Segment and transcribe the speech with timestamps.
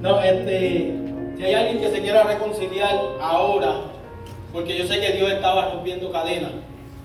[0.00, 0.94] No, este,
[1.36, 3.76] si hay alguien que se quiera reconciliar ahora,
[4.52, 6.52] porque yo sé que Dios estaba rompiendo cadenas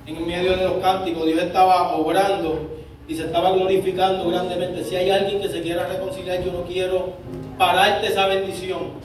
[0.05, 2.69] en medio de los cánticos, Dios estaba obrando
[3.07, 4.83] y se estaba glorificando grandemente.
[4.83, 7.13] Si hay alguien que se quiera reconciliar, yo no quiero
[7.57, 9.01] pararte esa bendición.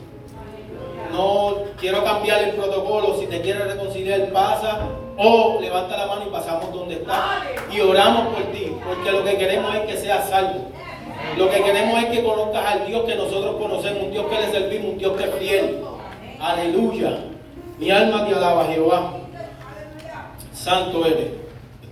[1.12, 3.18] No quiero cambiar el protocolo.
[3.18, 4.80] Si te quieres reconciliar, pasa
[5.16, 7.42] o levanta la mano y pasamos donde está
[7.72, 10.70] y oramos por ti, porque lo que queremos es que seas salvo.
[11.36, 14.50] Lo que queremos es que conozcas al Dios que nosotros conocemos, un Dios que le
[14.50, 15.78] servimos, un Dios que es fiel.
[16.40, 17.18] Aleluya.
[17.78, 19.12] Mi alma te alaba, Jehová.
[20.54, 21.30] Santo eres.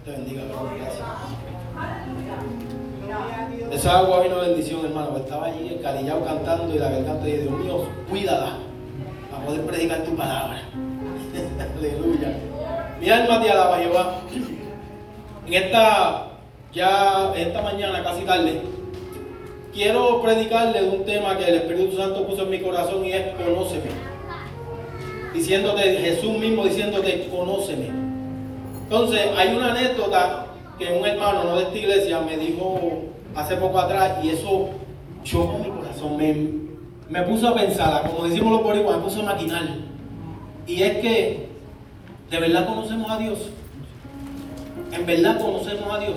[0.05, 1.05] Te bendiga, gracias.
[3.71, 5.17] Esa agua vino bendición, hermano.
[5.17, 8.59] Estaba allí encalillado cantando y la garganta de Dios mío, cuídala
[9.31, 10.63] para poder predicar tu palabra.
[11.79, 12.39] Aleluya.
[13.01, 14.15] Mi alma te alaba, Jehová.
[15.47, 16.27] En esta,
[16.73, 18.63] ya esta mañana, casi tarde,
[19.75, 23.91] quiero predicarle un tema que el Espíritu Santo puso en mi corazón y es conóceme.
[25.35, 27.89] Diciéndote, Jesús mismo diciéndote, conóceme.
[28.85, 30.47] Entonces, hay una anécdota
[30.79, 33.03] que un hermano, no de esta iglesia, me dijo
[33.35, 34.71] hace poco atrás y eso
[35.25, 36.17] chocó mi corazón.
[36.17, 36.35] Me,
[37.11, 39.63] me puso a pensar, como decimos los boricuas, me puso a maquinar.
[40.67, 41.55] Y es que
[42.31, 43.39] ¿De verdad conocemos a Dios?
[44.93, 46.15] ¿En verdad conocemos a Dios?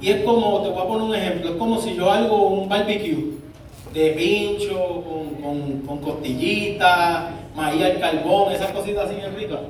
[0.00, 2.68] Y es como, te voy a poner un ejemplo, es como si yo hago un
[2.68, 3.34] barbecue
[3.92, 5.04] de pincho,
[5.42, 9.60] con, con, costillitas, maíz al carbón, esas cositas así bien ricas.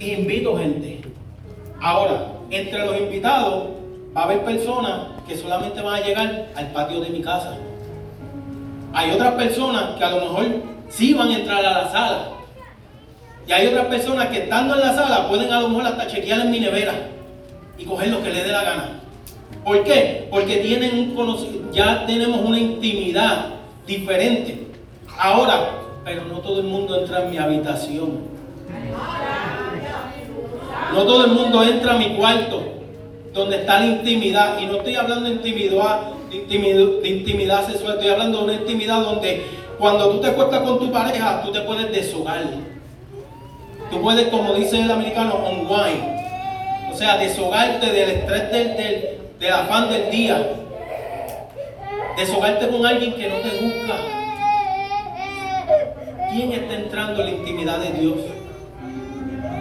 [0.00, 1.00] Invito gente.
[1.80, 3.68] Ahora, entre los invitados
[4.14, 7.56] va a haber personas que solamente van a llegar al patio de mi casa.
[8.92, 10.46] Hay otras personas que a lo mejor
[10.90, 12.28] sí van a entrar a la sala,
[13.46, 16.40] y hay otras personas que estando en la sala pueden a lo mejor hasta chequear
[16.40, 17.13] en mi nevera
[17.78, 19.00] y coger lo que les dé la gana.
[19.64, 20.28] ¿Por qué?
[20.30, 23.46] Porque tienen un conocimiento, ya tenemos una intimidad
[23.86, 24.68] diferente.
[25.18, 25.70] Ahora,
[26.04, 28.34] pero no todo el mundo entra en mi habitación.
[30.92, 32.62] No todo el mundo entra a mi cuarto,
[33.32, 34.58] donde está la intimidad.
[34.60, 39.44] Y no estoy hablando de intimidad, de intimidad, sexual, estoy hablando de una intimidad donde
[39.78, 42.44] cuando tú te acuestas con tu pareja, tú te puedes deshogar
[43.90, 46.23] Tú puedes, como dice el americano, unwind.
[46.94, 50.40] O sea, deshogarte del estrés del, del, afán del día.
[52.16, 53.94] Deshogarte con alguien que no te busca.
[56.30, 58.14] ¿Quién está entrando en la intimidad de Dios?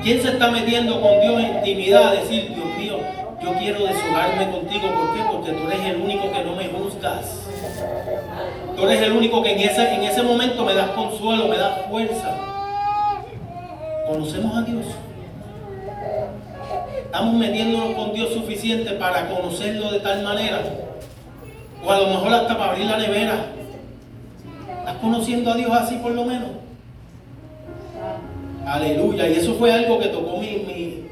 [0.04, 2.12] ¿Quién se está metiendo con Dios en intimidad?
[2.12, 3.00] Decir, Dios mío,
[3.42, 4.90] yo quiero deshogarme contigo.
[4.94, 5.24] ¿Por qué?
[5.32, 7.48] Porque tú eres el único que no me juzgas.
[8.78, 11.82] Tú eres el único que en ese, en ese momento me das consuelo, me das
[11.90, 12.38] fuerza.
[14.06, 14.86] ¿Conocemos a Dios?
[17.14, 20.64] ¿Estamos metiéndonos con Dios suficiente para conocerlo de tal manera?
[21.86, 23.36] O a lo mejor hasta para abrir la nevera.
[24.80, 26.50] ¿Estás conociendo a Dios así por lo menos?
[28.66, 29.30] Aleluya.
[29.30, 31.08] Y eso fue algo que tocó mi,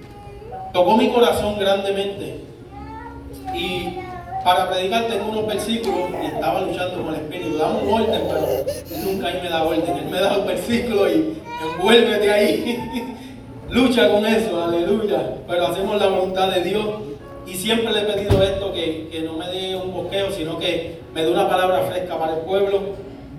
[0.73, 2.45] tocó mi corazón grandemente.
[3.53, 3.99] Y
[4.43, 7.57] para predicar tengo unos versículos y estaba luchando con el Espíritu.
[7.59, 9.97] Damos orden, pero nunca él me da orden.
[9.99, 13.15] Él me da los versículos y envuélvete ahí.
[13.71, 15.37] Lucha con eso, aleluya.
[15.47, 16.85] Pero hacemos la voluntad de Dios.
[17.47, 20.99] Y siempre le he pedido esto, que, que no me dé un bosqueo, sino que
[21.13, 22.81] me dé una palabra fresca para el pueblo,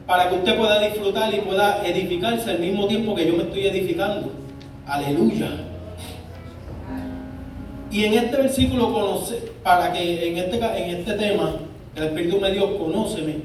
[0.06, 3.66] para que usted pueda disfrutar y pueda edificarse al mismo tiempo que yo me estoy
[3.66, 4.30] edificando.
[4.86, 5.50] Aleluya.
[7.90, 11.56] Y en este versículo, conoce, para que en este, en este tema,
[11.94, 13.36] el Espíritu me dio, conóceme,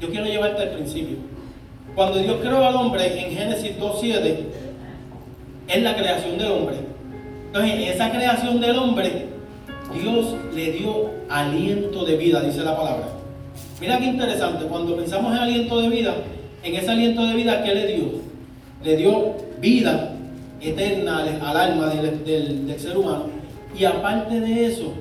[0.00, 1.16] yo quiero llevarte al principio.
[1.94, 4.36] Cuando Dios creó al hombre en Génesis 2.7,
[5.68, 6.76] es la creación del hombre.
[7.46, 9.26] Entonces, en esa creación del hombre,
[9.94, 13.08] Dios le dio aliento de vida, dice la palabra.
[13.80, 16.14] Mira qué interesante, cuando pensamos en aliento de vida,
[16.62, 18.04] en ese aliento de vida, ¿qué le dio?
[18.82, 20.12] Le dio vida
[20.60, 23.24] eterna al, alma del, del ser humano.
[23.78, 24.94] Y aparte de eso,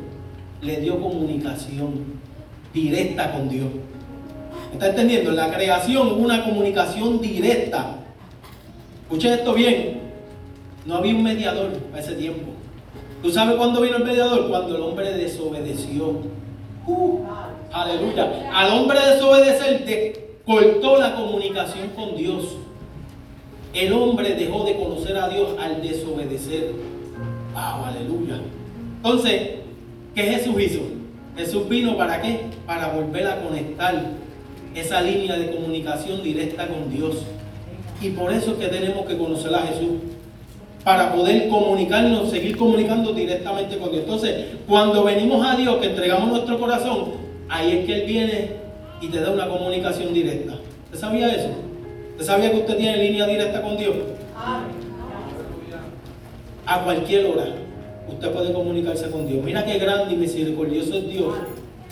[0.62, 2.16] le dio comunicación
[2.74, 3.68] directa con Dios.
[4.74, 5.30] ¿Está entendiendo?
[5.30, 7.96] En la creación una comunicación directa.
[9.03, 10.04] Escuchen esto bien.
[10.85, 12.52] No había un mediador a ese tiempo.
[13.23, 14.47] ¿Tú sabes cuándo vino el mediador?
[14.49, 16.22] Cuando el hombre desobedeció.
[16.85, 17.20] Uh,
[17.72, 18.52] aleluya.
[18.53, 22.58] Al hombre desobedecer cortó la comunicación con Dios.
[23.73, 26.72] El hombre dejó de conocer a Dios al desobedecer.
[27.53, 28.40] Wow, aleluya.
[28.97, 29.41] Entonces,
[30.14, 30.81] ¿qué Jesús hizo?
[31.35, 32.41] Jesús vino para qué?
[32.66, 34.03] Para volver a conectar
[34.76, 37.23] esa línea de comunicación directa con Dios.
[38.02, 40.15] Y por eso es que tenemos que conocer a Jesús.
[40.85, 44.03] Para poder comunicarnos, seguir comunicando directamente con Dios.
[44.03, 47.05] Entonces, cuando venimos a Dios, que entregamos nuestro corazón,
[47.49, 48.52] ahí es que Él viene
[49.02, 50.53] y te da una comunicación directa.
[50.85, 51.49] ¿Usted sabía eso?
[52.11, 53.96] ¿Usted sabía que usted tiene línea directa con Dios?
[56.67, 57.47] A cualquier hora
[58.08, 59.43] usted puede comunicarse con Dios.
[59.43, 61.34] Mira qué grande y misericordioso es Dios.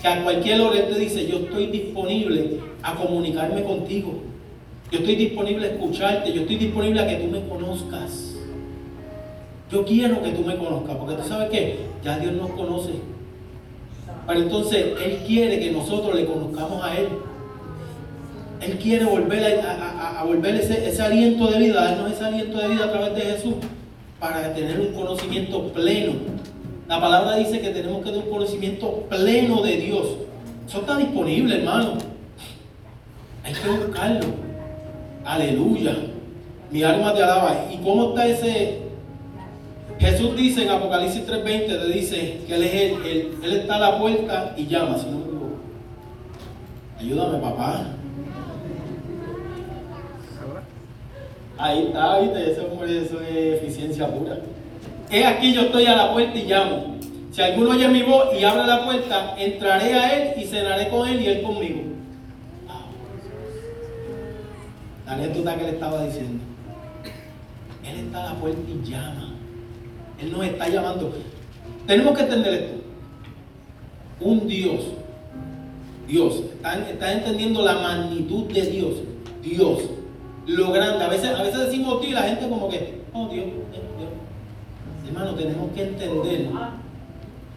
[0.00, 4.20] Que a cualquier hora Él te dice, yo estoy disponible a comunicarme contigo.
[4.92, 6.32] Yo estoy disponible a escucharte.
[6.32, 8.33] Yo estoy disponible a que tú me conozcas.
[9.70, 10.96] Yo quiero que tú me conozcas.
[10.96, 12.92] Porque tú sabes que ya Dios nos conoce.
[14.26, 17.08] Pero entonces Él quiere que nosotros le conozcamos a Él.
[18.60, 22.84] Él quiere volver a, volver ese, ese, aliento de vida, darnos ese aliento de vida
[22.86, 23.54] a través de Jesús
[24.18, 26.12] para tener un conocimiento pleno.
[26.88, 30.06] La palabra dice que tenemos que tener un conocimiento pleno de Dios.
[30.66, 31.98] Eso está disponible, hermano.
[33.42, 34.26] Hay que buscarlo.
[35.24, 35.96] Aleluya.
[36.70, 37.66] Mi alma te alaba.
[37.70, 38.83] ¿Y cómo está ese?
[39.98, 43.98] Jesús dice en Apocalipsis 3:20, le dice que Él es él, él, está a la
[43.98, 45.58] puerta y llama, si no me equivoco.
[46.98, 47.86] Ayúdame, papá.
[51.56, 52.52] Ahí está, ¿viste?
[52.52, 54.38] Eso, eso es eficiencia pura.
[55.10, 56.96] Es aquí yo estoy a la puerta y llamo.
[57.30, 61.08] Si alguno oye mi voz y abre la puerta, entraré a él y cenaré con
[61.08, 61.82] él y él conmigo.
[65.06, 66.42] La anécdota que le estaba diciendo.
[67.84, 69.33] Él está a la puerta y llama.
[70.30, 71.12] Nos está llamando.
[71.86, 72.74] Tenemos que entender esto.
[74.20, 74.80] Un Dios,
[76.06, 76.42] Dios,
[76.88, 78.94] está entendiendo la magnitud de Dios.
[79.42, 79.82] Dios
[80.46, 81.04] lo grande.
[81.04, 83.46] A veces, a veces decimos Dios y la gente como que, oh Dios.
[85.06, 86.48] Hermano, tenemos que entender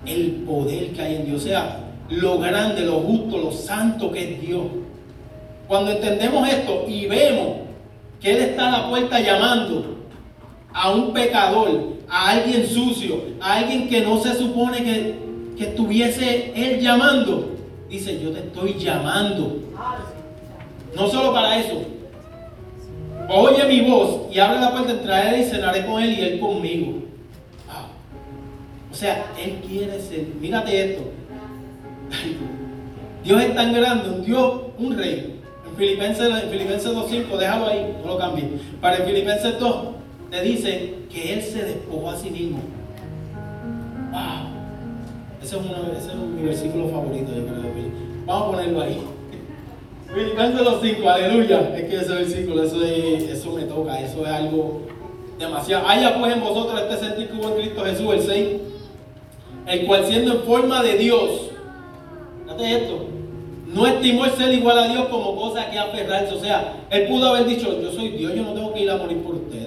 [0.06, 1.44] el poder que hay en Dios.
[1.44, 1.80] O sea,
[2.10, 4.64] lo grande, lo justo, lo santo que es Dios.
[5.68, 7.58] Cuando entendemos esto y vemos
[8.22, 9.98] que Él está a la puerta llamando
[10.74, 15.16] a un pecador, a alguien sucio, a alguien que no se supone que,
[15.58, 17.56] que estuviese Él llamando,
[17.90, 19.58] dice, yo te estoy llamando.
[20.96, 21.82] No solo para eso,
[23.30, 27.08] oye mi voz y abre la puerta, entraré y cenaré con él y él conmigo.
[28.92, 30.26] O sea, él quiere ser.
[30.42, 31.04] Mírate esto.
[33.24, 35.40] Dios es tan grande, un Dios, un rey.
[35.70, 38.46] En Filipenses, en Filipenses 2.5, déjalo ahí, no lo cambie.
[38.82, 39.76] Para en Filipenses 2
[40.32, 42.60] te dice que él se despojó a sí mismo.
[44.12, 44.58] Wow.
[45.42, 45.64] Ese es,
[46.04, 47.32] ese es mi versículo favorito.
[48.26, 49.02] Vamos a ponerlo ahí.
[50.14, 51.76] Filipenses los 5, aleluya.
[51.76, 54.82] Es que ese versículo, eso, eso me toca, eso es algo
[55.38, 55.88] demasiado.
[55.88, 58.48] Haya pues en vosotros este sentir que hubo en Cristo Jesús, el 6,
[59.68, 61.52] el cual siendo en forma de Dios,
[62.44, 63.06] fíjate esto,
[63.68, 66.34] no estimó el ser igual a Dios como cosa que aferrarse.
[66.34, 68.98] O sea, él pudo haber dicho, yo soy Dios, yo no tengo que ir a
[68.98, 69.67] morir por ustedes.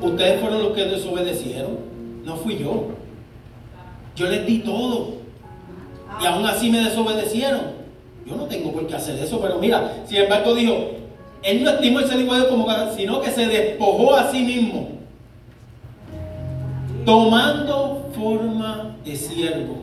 [0.00, 1.78] Ustedes fueron los que desobedecieron,
[2.24, 2.88] no fui yo.
[4.16, 5.14] Yo les di todo.
[6.20, 7.80] Y aún así me desobedecieron.
[8.26, 10.74] Yo no tengo por qué hacer eso, pero mira, sin embargo dijo,
[11.42, 12.66] él no estimó el ser igual como
[12.96, 14.88] sino que se despojó a sí mismo,
[17.04, 19.78] tomando forma de siervo,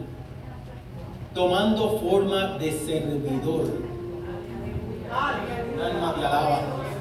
[1.33, 3.65] tomando forma de servidor.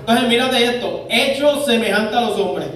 [0.00, 2.68] Entonces, mírate esto, hecho semejante a los hombres.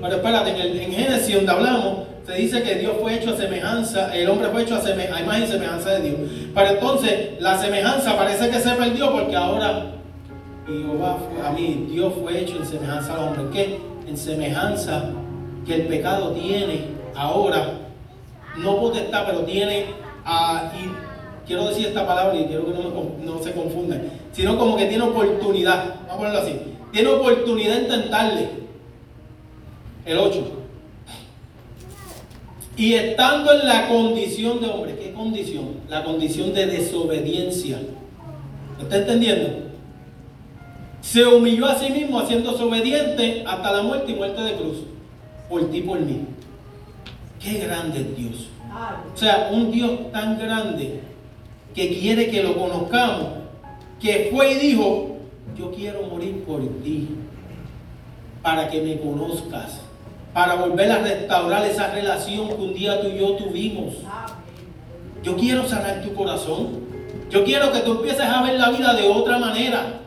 [0.00, 4.14] Pero espérate, en, en Génesis donde hablamos, se dice que Dios fue hecho a semejanza,
[4.14, 6.20] el hombre fue hecho a, a imagen y semejanza de Dios.
[6.54, 9.94] Pero entonces la semejanza parece que se perdió porque ahora
[10.66, 13.44] Jehová a mí, Dios fue hecho en semejanza al hombre.
[13.52, 13.80] ¿Qué?
[14.06, 15.04] En semejanza
[15.66, 17.72] que el pecado tiene ahora,
[18.58, 19.86] no potestad, pero tiene,
[20.24, 23.96] a, y quiero decir esta palabra y quiero que no, no se confunda,
[24.32, 26.60] sino como que tiene oportunidad, vamos a ponerlo así,
[26.92, 28.67] tiene oportunidad de intentarle.
[30.08, 30.42] El 8.
[32.78, 35.80] Y estando en la condición de hombre, ¿qué condición?
[35.86, 37.78] La condición de desobediencia.
[38.80, 39.64] ¿Está entendiendo?
[41.02, 44.78] Se humilló a sí mismo haciéndose obediente hasta la muerte y muerte de cruz.
[45.46, 46.20] Por ti, por mí.
[47.38, 48.48] Qué grande es Dios.
[49.14, 51.00] O sea, un Dios tan grande
[51.74, 53.26] que quiere que lo conozcamos,
[54.00, 55.18] que fue y dijo,
[55.58, 57.08] yo quiero morir por ti,
[58.40, 59.82] para que me conozcas
[60.32, 63.94] para volver a restaurar esa relación que un día tú y yo tuvimos.
[65.22, 66.88] Yo quiero sanar tu corazón.
[67.30, 70.00] Yo quiero que tú empieces a ver la vida de otra manera.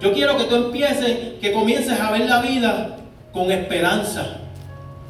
[0.00, 2.96] Yo quiero que tú empieces, que comiences a ver la vida
[3.32, 4.38] con esperanza.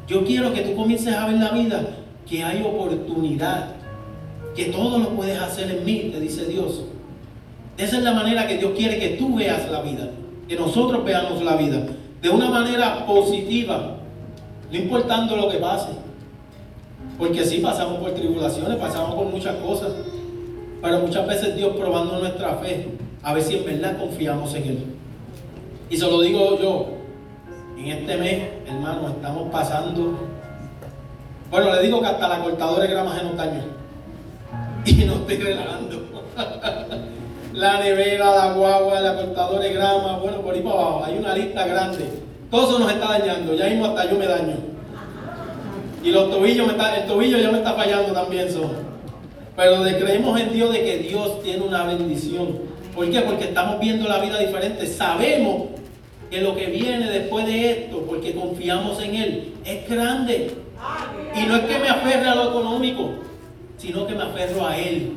[0.07, 1.81] Yo quiero que tú comiences a ver la vida
[2.27, 3.69] que hay oportunidad,
[4.55, 6.83] que todo lo puedes hacer en mí, te dice Dios.
[7.77, 10.09] Esa es la manera que Dios quiere que tú veas la vida,
[10.47, 11.85] que nosotros veamos la vida
[12.21, 13.97] de una manera positiva,
[14.73, 15.89] no importando lo que pase.
[17.17, 19.91] Porque sí pasamos por tribulaciones, pasamos por muchas cosas.
[20.81, 22.89] pero muchas veces Dios probando nuestra fe,
[23.21, 24.85] a ver si en verdad confiamos en Él.
[25.89, 26.87] Y se lo digo yo,
[27.77, 30.17] en este mes, hermano, estamos pasando,
[31.49, 33.61] bueno, le digo que hasta la cortadora de gramas en otaño,
[34.85, 36.03] y no estoy relajando.
[37.53, 41.33] la nevera, la guagua, la cortadora de grama, bueno, por ahí para abajo, hay una
[41.33, 42.32] lista grande.
[42.53, 44.53] Todo eso nos está dañando, ya mismo hasta yo me daño.
[46.03, 48.47] Y los tobillos, el tobillo ya me está fallando también.
[48.51, 48.69] Son.
[49.55, 52.59] Pero de, creemos en Dios de que Dios tiene una bendición.
[52.93, 53.21] ¿Por qué?
[53.21, 54.85] Porque estamos viendo la vida diferente.
[54.85, 55.69] Sabemos
[56.29, 60.51] que lo que viene después de esto, porque confiamos en Él, es grande.
[61.35, 63.15] Y no es que me aferre a lo económico,
[63.79, 65.13] sino que me aferro a Él.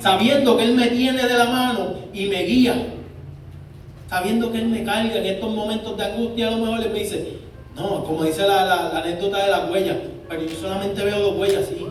[0.00, 2.74] Sabiendo que Él me tiene de la mano y me guía.
[4.08, 6.98] Sabiendo que Él me carga en estos momentos de angustia, a lo mejor Él me
[7.00, 7.38] dice,
[7.74, 9.96] no, como dice la, la anécdota de las huellas,
[10.28, 11.84] pero yo solamente veo dos huellas, sí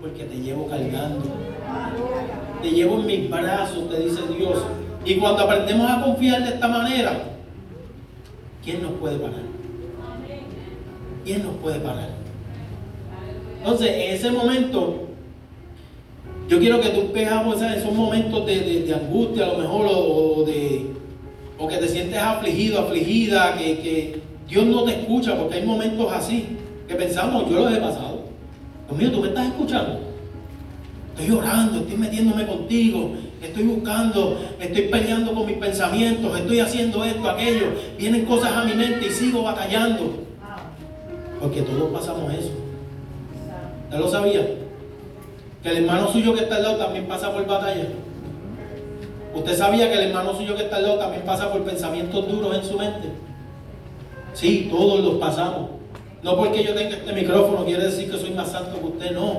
[0.00, 1.24] porque te llevo cargando.
[2.62, 4.58] Te llevo en mis brazos, te dice Dios.
[5.04, 7.12] Y cuando aprendemos a confiar de esta manera,
[8.64, 9.42] ¿quién nos puede parar?
[11.24, 12.08] ¿Quién nos puede parar?
[13.58, 15.08] Entonces, en ese momento,
[16.48, 20.86] yo quiero que tú veamos esos momentos de, angustia, a lo mejor, o, de,
[21.60, 26.10] o que te sientes afligido, afligida, que, que Dios no te escucha, porque hay momentos
[26.10, 26.56] así,
[26.88, 28.22] que pensamos, yo los he pasado.
[28.88, 30.00] Dios mío, tú me estás escuchando.
[31.10, 33.12] Estoy llorando, estoy metiéndome contigo,
[33.42, 37.66] estoy buscando, estoy peleando con mis pensamientos, estoy haciendo esto, aquello.
[37.98, 40.14] Vienen cosas a mi mente y sigo batallando.
[41.38, 42.52] Porque todos pasamos eso.
[43.84, 44.46] ¿Usted lo sabía?
[45.62, 47.86] Que el hermano suyo que está al lado también pasa por batalla.
[49.34, 52.56] ¿Usted sabía que el hermano suyo que está al lado también pasa por pensamientos duros
[52.56, 53.08] en su mente?
[54.34, 55.70] Sí, todos los pasamos.
[56.22, 59.38] No porque yo tenga este micrófono quiere decir que soy más santo que usted, no.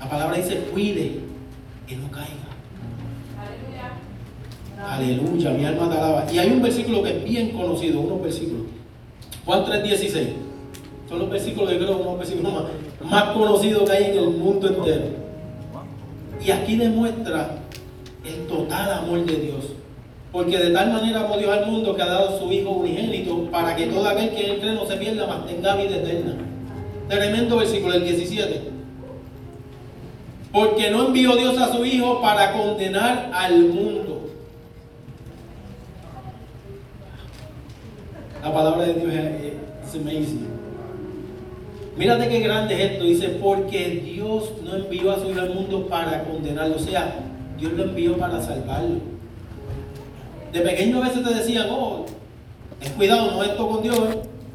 [0.00, 1.20] La palabra dice cuide
[1.86, 2.28] que no caiga.
[4.82, 6.32] Aleluya, mi alma te alaba.
[6.32, 8.62] Y hay un versículo que es bien conocido, unos versículos.
[9.44, 10.28] Juan 3:16.
[11.08, 12.52] Son los versículos, yo creo, unos versículos
[13.04, 15.06] más conocidos que hay en el mundo entero.
[16.44, 17.59] Y aquí demuestra
[18.24, 19.64] el total amor de Dios.
[20.32, 23.74] Porque de tal manera amó Dios al mundo que ha dado su Hijo unigénito para
[23.74, 26.36] que todo aquel que él cree no se pierda, mas tenga vida eterna.
[27.08, 28.60] Tremendo versículo, el 17.
[30.52, 34.30] Porque no envió Dios a su Hijo para condenar al mundo.
[38.42, 40.48] La palabra de Dios es, amazing.
[41.96, 43.04] Mírate qué grande es esto.
[43.04, 46.76] Dice, porque Dios no envió a su Hijo al mundo para condenarlo.
[46.76, 47.29] O sea,
[47.60, 48.96] Dios lo envió para salvarlo.
[50.52, 52.06] De pequeño a veces te decían, oh,
[52.80, 54.00] ten cuidado, no esto con Dios.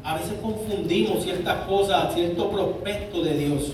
[0.02, 3.72] A veces confundimos ciertas cosas, ciertos prospectos de Dios.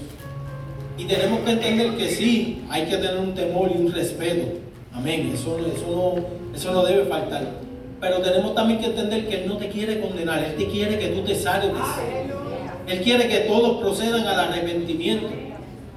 [0.96, 4.60] Y tenemos que entender que sí, hay que tener un temor y un respeto.
[4.92, 5.32] Amén.
[5.34, 7.42] Eso, eso, no, eso no debe faltar.
[8.00, 11.08] Pero tenemos también que entender que Él no te quiere condenar, Él te quiere que
[11.08, 11.82] tú te salves.
[12.86, 15.28] Él quiere que todos procedan al arrepentimiento.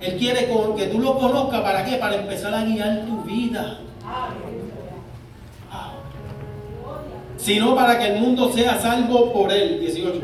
[0.02, 1.96] Él quiere que tú lo conozcas, ¿para qué?
[1.96, 3.80] Para empezar a guiar tu vida.
[7.38, 9.80] sino para que el mundo sea salvo por él.
[9.80, 10.22] 18.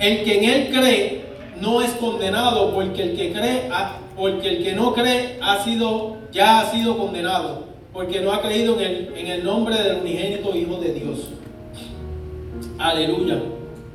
[0.00, 1.24] El que en él cree
[1.60, 3.70] no es condenado, porque el que cree,
[4.16, 8.80] porque el que no cree ha sido, ya ha sido condenado, porque no ha creído
[8.80, 11.18] en el, en el nombre del unigénito Hijo de Dios.
[12.78, 13.40] Aleluya.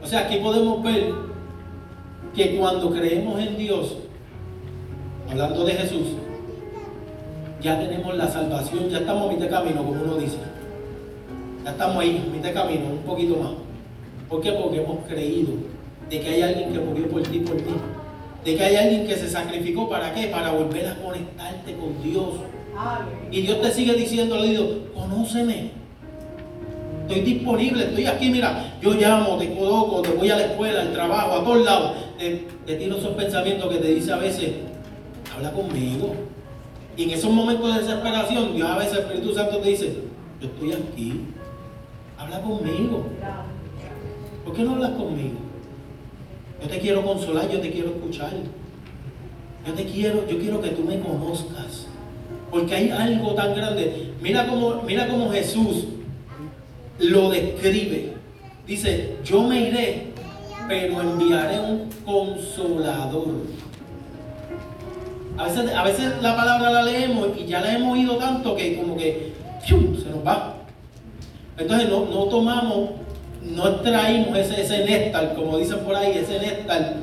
[0.01, 1.11] O sea, aquí podemos ver
[2.33, 3.97] que cuando creemos en Dios,
[5.29, 6.07] hablando de Jesús,
[7.61, 10.37] ya tenemos la salvación, ya estamos en este camino, como uno dice.
[11.63, 13.51] Ya estamos ahí, en este camino, un poquito más.
[14.29, 14.51] ¿Por qué?
[14.51, 15.53] Porque hemos creído
[16.09, 17.73] de que hay alguien que murió por ti, por ti.
[18.45, 20.27] De que hay alguien que se sacrificó para qué?
[20.27, 22.35] Para volver a conectarte con Dios.
[23.31, 25.71] Y Dios te sigue diciendo, le digo, conóceme.
[27.07, 30.93] Estoy disponible, estoy aquí, mira, yo llamo, te coloco, te voy a la escuela, al
[30.93, 31.91] trabajo, a todos lados.
[32.19, 34.51] Te, te tiro esos pensamientos que te dice a veces,
[35.33, 36.13] habla conmigo.
[36.97, 39.97] Y en esos momentos de desesperación, Dios a veces, el Espíritu Santo te dice,
[40.41, 41.21] yo estoy aquí.
[42.17, 43.05] Habla conmigo.
[44.43, 45.35] ¿Por qué no hablas conmigo?
[46.59, 48.31] Yo te quiero consolar, yo te quiero escuchar.
[49.67, 51.85] Yo te quiero, yo quiero que tú me conozcas.
[52.49, 54.13] Porque hay algo tan grande.
[54.19, 55.85] Mira cómo, mira cómo Jesús
[56.97, 58.13] lo describe.
[58.65, 60.13] Dice, yo me iré,
[60.67, 63.27] pero enviaré un consolador.
[65.37, 68.75] A veces, a veces la palabra la leemos y ya la hemos oído tanto que
[68.77, 69.33] como que
[69.65, 70.55] se nos va.
[71.57, 72.89] Entonces no, tomamos,
[73.43, 76.95] no extraímos ese, ese como dicen por ahí, ese néctar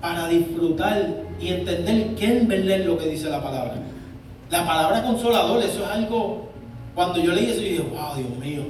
[0.00, 3.74] para disfrutar y entender qué en verdad es lo que dice la palabra.
[4.50, 6.48] La palabra consolador, eso es algo,
[6.94, 8.62] cuando yo leí eso, yo dije, wow, Dios mío.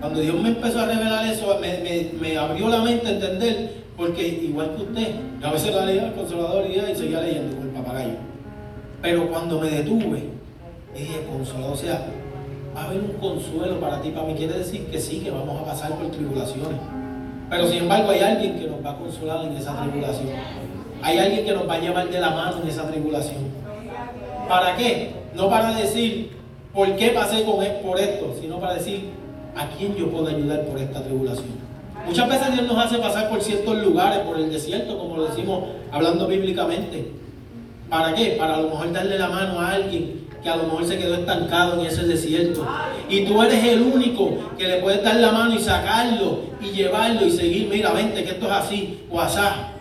[0.00, 4.74] Cuando Dios me empezó a revelar eso, me, abrió la mente a entender, porque igual
[4.74, 7.74] que usted, yo a veces la leía el consolador y, y seguía leyendo con el
[7.74, 8.16] papagayo.
[9.02, 10.22] Pero cuando me detuve,
[10.94, 12.06] dije, consolador, o sea,
[12.74, 14.34] va a haber un consuelo para ti, para mí.
[14.34, 16.78] Quiere decir que sí, que vamos a pasar por tribulaciones.
[17.50, 20.28] Pero sin embargo hay alguien que nos va a consolar en esa tribulación.
[21.02, 23.42] Hay alguien que nos va a llevar de la mano en esa tribulación.
[24.48, 25.10] ¿Para qué?
[25.34, 26.30] No para decir
[26.72, 29.10] por qué pasé con él por esto, sino para decir
[29.56, 31.60] a quién yo puedo ayudar por esta tribulación.
[32.06, 35.64] Muchas veces Dios nos hace pasar por ciertos lugares, por el desierto, como lo decimos
[35.90, 37.21] hablando bíblicamente.
[37.92, 38.36] ¿Para qué?
[38.38, 41.14] Para a lo mejor darle la mano a alguien que a lo mejor se quedó
[41.14, 42.66] estancado en ese desierto.
[43.06, 47.26] Y tú eres el único que le puedes dar la mano y sacarlo y llevarlo
[47.26, 47.68] y seguir.
[47.68, 49.74] Mira, vente, que esto es así o asá.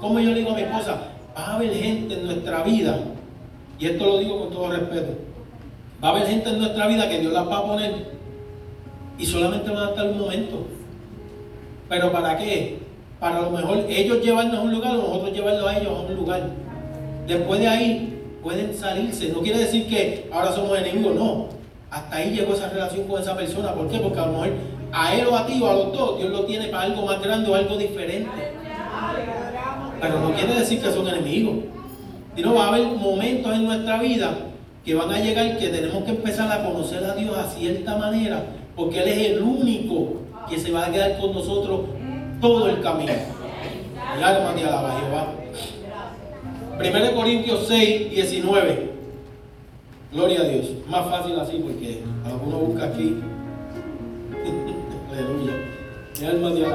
[0.00, 3.00] Como yo le digo a mi esposa, va a haber gente en nuestra vida,
[3.76, 5.18] y esto lo digo con todo respeto,
[6.02, 7.92] va a haber gente en nuestra vida que Dios las va a poner
[9.18, 10.64] y solamente van a estar un momento.
[11.88, 12.78] ¿Pero para qué?
[13.18, 16.14] Para lo mejor ellos llevarnos a un lugar o nosotros llevarlos a ellos a un
[16.14, 16.61] lugar.
[17.26, 18.12] Después de ahí,
[18.42, 19.28] pueden salirse.
[19.28, 21.48] No quiere decir que ahora somos enemigos, no.
[21.90, 23.72] Hasta ahí llegó esa relación con esa persona.
[23.74, 23.98] ¿Por qué?
[23.98, 24.50] Porque a lo mejor
[24.92, 27.22] a él o a ti o a los dos, Dios lo tiene para algo más
[27.22, 28.52] grande o algo diferente.
[30.00, 31.56] Pero no quiere decir que son enemigos.
[32.34, 34.34] Sino va a haber momentos en nuestra vida
[34.84, 38.42] que van a llegar que tenemos que empezar a conocer a Dios a cierta manera,
[38.74, 40.14] porque Él es el único
[40.48, 41.82] que se va a quedar con nosotros
[42.40, 43.12] todo el camino.
[44.18, 45.41] Y alma te alaba Jehová.
[46.78, 48.92] 1 Corintios 6, 19.
[50.12, 50.66] Gloria a Dios.
[50.88, 53.16] Más fácil así porque alguno busca aquí.
[55.12, 55.52] Aleluya.
[56.28, 56.66] Alma de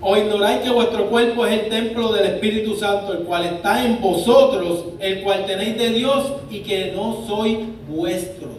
[0.00, 4.00] O ignoráis que vuestro cuerpo es el templo del Espíritu Santo, el cual está en
[4.00, 7.58] vosotros, el cual tenéis de Dios y que no sois
[7.88, 8.52] vuestros.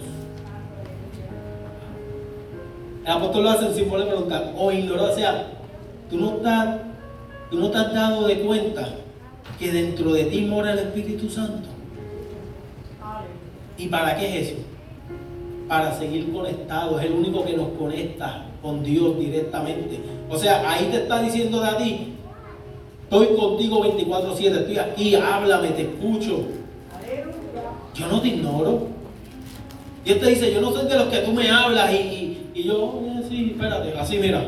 [3.04, 5.48] El apóstol lo hace símbolo de preguntar, o ignoró, o sea,
[6.10, 6.80] tú no estás,
[7.52, 8.90] tú no te has dado de cuenta
[9.60, 11.70] que dentro de ti mora el Espíritu Santo.
[13.78, 14.62] ¿Y para qué es eso?
[15.68, 17.00] Para seguir conectados.
[17.02, 20.00] Es el único que nos conecta con Dios directamente.
[20.30, 22.14] O sea, ahí te está diciendo de a ti,
[23.04, 26.46] estoy contigo 24/7, estoy aquí, háblame, te escucho.
[27.94, 28.88] Yo no te ignoro.
[30.04, 32.64] Y él te dice, yo no soy de los que tú me hablas y, y,
[32.64, 34.44] yo, sí, espérate, así mira.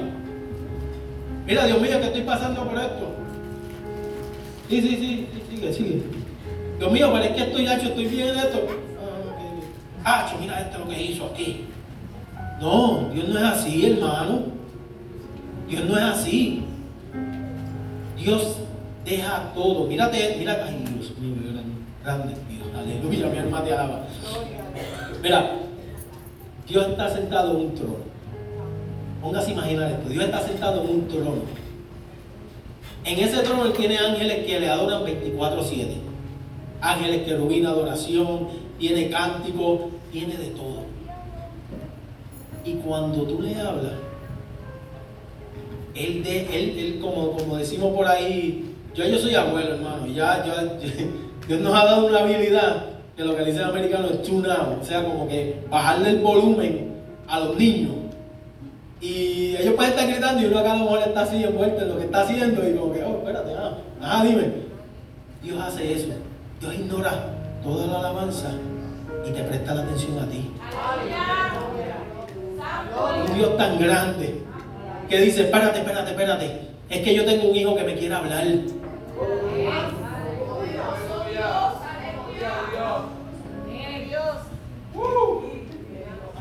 [1.48, 3.17] Mira, Dios mío, que estoy pasando por esto.
[4.70, 6.04] Sí, sí, sí, sigue, sigue.
[6.78, 8.60] Dios mío, es que estoy hecho, estoy bien en esto.
[10.04, 11.66] Ah, mira esto lo que hizo aquí.
[12.62, 14.44] No, Dios no es así, hermano.
[15.70, 16.64] Dios no es así.
[18.18, 18.58] Dios
[19.06, 19.88] deja todo.
[19.88, 20.62] Mírate, mírate.
[20.64, 21.14] Ay, Dios
[22.04, 22.68] grande Dios.
[22.76, 24.06] Aleluya, mi alma te alaba.
[25.22, 25.52] Mira,
[26.68, 27.98] Dios está sentado en un trono.
[29.22, 30.10] Póngase a imaginar esto.
[30.10, 31.57] Dios está sentado en un trono.
[33.08, 35.88] En ese trono él tiene ángeles que le adoran 24-7.
[36.82, 40.84] Ángeles que rubina adoración, tiene cántico, tiene de todo.
[42.66, 43.94] Y cuando tú le hablas,
[45.96, 50.44] él, de, él, como, como decimos por ahí, yo, yo soy abuelo, hermano, ya,
[51.48, 54.82] Dios nos ha dado una habilidad que lo que dice el americano es tune out,
[54.82, 56.92] o sea, como que bajarle el volumen
[57.26, 58.07] a los niños
[59.86, 62.22] estar gritando y uno acá a lo mejor está así envuelto en lo que está
[62.22, 64.52] haciendo y como que, oh, espérate, ah, ajá, dime.
[65.44, 66.08] Dios hace eso.
[66.60, 67.12] Dios ignora
[67.64, 68.50] toda la alabanza
[69.26, 70.52] y te presta la atención a ti.
[73.30, 74.42] Un Dios tan grande
[75.10, 76.62] que dice, espérate, espérate, espérate.
[76.90, 78.46] Es que yo tengo un hijo que me quiere hablar.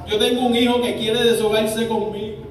[0.06, 2.45] Yo tengo un hijo que quiere deshogarse conmigo.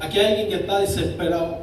[0.00, 1.58] Aquí hay alguien que está desesperado.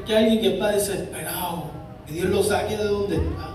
[0.00, 1.64] Aquí hay alguien que está desesperado.
[2.06, 3.50] Que Dios lo saque de donde está.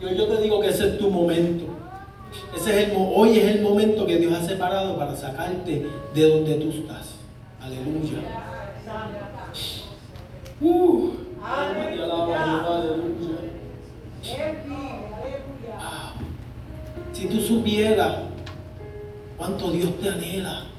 [0.00, 1.79] Yo, yo te digo que ese es tu momento.
[2.56, 6.54] Ese es el, hoy es el momento que Dios ha separado para sacarte de donde
[6.54, 7.14] tú estás.
[7.60, 8.18] Aleluya.
[10.60, 11.10] Uh,
[17.12, 18.16] Si tú supieras
[19.36, 20.70] cuánto Dios te anhela,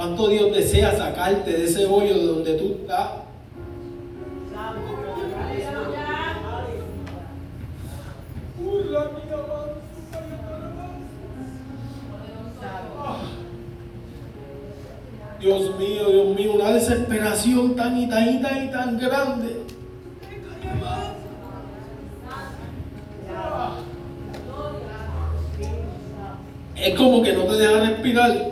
[0.00, 3.10] ¿Cuánto Dios desea sacarte de ese hoyo de donde tú estás?
[15.40, 19.62] Dios mío, Dios mío, una desesperación tan y tan y tan y tan grande.
[26.76, 28.49] Es como que no te deja respirar.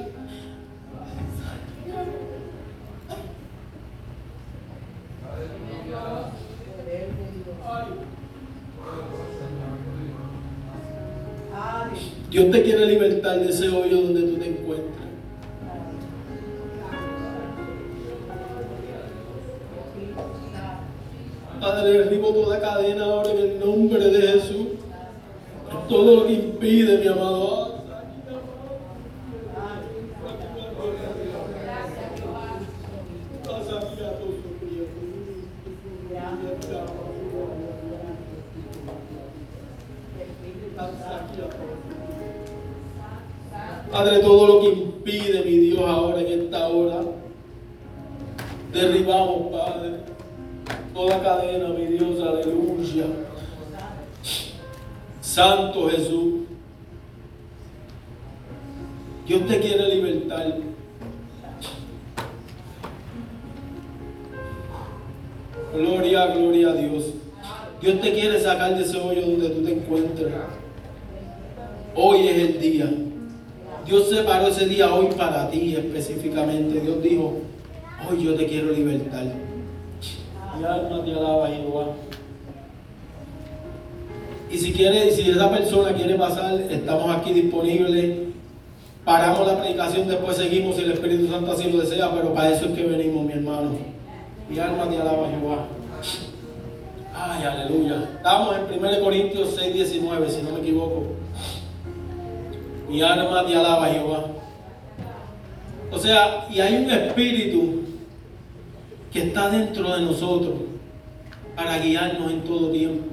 [92.79, 93.71] Que venimos, mi hermano.
[94.49, 95.67] Mi alma te alaba, Jehová.
[97.15, 98.09] Ay, aleluya.
[98.17, 101.07] Estamos en 1 Corintios 6, 19, si no me equivoco.
[102.89, 104.27] Mi alma te alaba, Jehová.
[105.91, 107.83] O sea, y hay un espíritu
[109.13, 110.55] que está dentro de nosotros
[111.57, 113.07] para guiarnos en todo tiempo.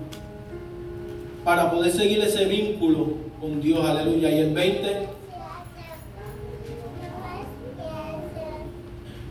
[1.44, 4.30] Para poder seguir ese vínculo con Dios, aleluya.
[4.30, 5.15] Y el 20.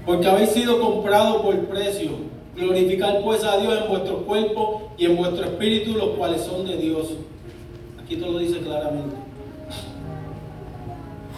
[0.06, 2.10] Porque habéis sido comprados por precio.
[2.54, 6.76] Glorificar pues a Dios en vuestro cuerpo y en vuestro espíritu, los cuales son de
[6.76, 7.08] Dios.
[8.02, 9.16] Aquí te lo dice claramente.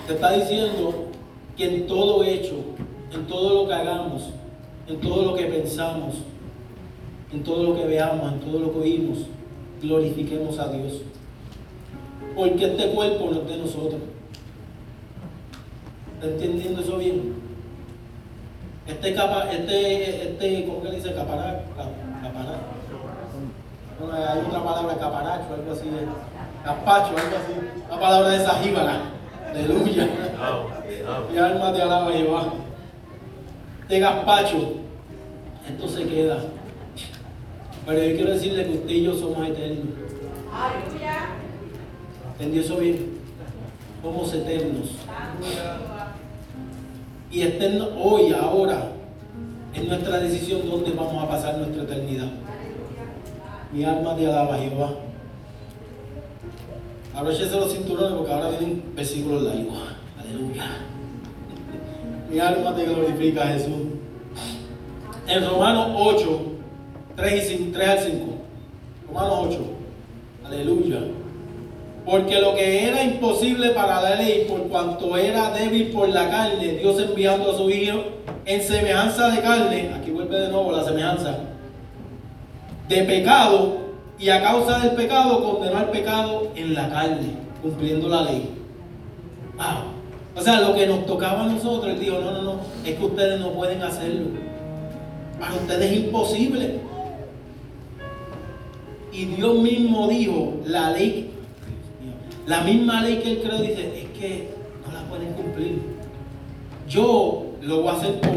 [0.07, 1.07] Te está diciendo
[1.57, 2.57] que en todo hecho,
[3.13, 4.31] en todo lo que hagamos,
[4.89, 6.17] en todo lo que pensamos,
[7.33, 9.19] en todo lo que veamos, en todo lo que oímos,
[9.81, 11.03] glorifiquemos a Dios.
[12.35, 14.01] Porque este cuerpo no es de nosotros.
[16.15, 17.46] ¿Está entendiendo eso bien?
[18.87, 21.13] Este capa, este, este, ¿cómo que dice?
[21.13, 21.65] Caparacho.
[21.75, 22.77] Caparacho.
[23.99, 25.91] Bueno, hay otra palabra, caparacho, algo así.
[26.65, 27.53] Capacho, algo así.
[27.91, 29.01] La palabra de esa jíbara.
[29.51, 30.09] Aleluya.
[31.33, 32.53] Mi alma te alaba, Jehová.
[33.89, 34.75] De gazpacho.
[35.69, 36.39] Esto se queda.
[37.87, 39.87] Pero yo quiero decirle que usted y yo somos eternos.
[40.53, 41.29] Aleluya.
[42.33, 43.19] ¿Entendió eso bien?
[44.03, 44.91] Somos eternos.
[47.31, 48.93] Y eterno hoy, ahora,
[49.75, 52.29] es nuestra decisión dónde vamos a pasar nuestra eternidad.
[53.73, 54.91] Mi alma te alaba, Jehová.
[57.15, 59.79] Abróchese los cinturones porque ahora vienen versículos largos.
[60.19, 60.65] Aleluya.
[62.31, 63.75] Mi alma te glorifica, Jesús.
[65.27, 66.41] En Romanos 8,
[67.17, 68.27] 3, y 3 al 5.
[69.09, 69.61] Romanos 8.
[70.47, 71.01] Aleluya.
[72.07, 76.75] Porque lo que era imposible para la ley, por cuanto era débil por la carne,
[76.75, 78.01] Dios enviando a su Hijo
[78.45, 81.37] en semejanza de carne, aquí vuelve de nuevo la semejanza,
[82.89, 83.79] de pecado,
[84.21, 88.51] y a causa del pecado condenó al pecado en la carne, cumpliendo la ley.
[90.37, 93.05] O sea, lo que nos tocaba a nosotros, él dijo, no, no, no, es que
[93.05, 94.27] ustedes no pueden hacerlo.
[95.41, 96.75] Para ustedes es imposible.
[99.13, 101.31] Y Dios mismo dijo, la ley,
[102.47, 104.51] la misma ley que él creó, dice, es que
[104.87, 105.81] no la pueden cumplir.
[106.89, 108.31] Yo lo voy a hacer por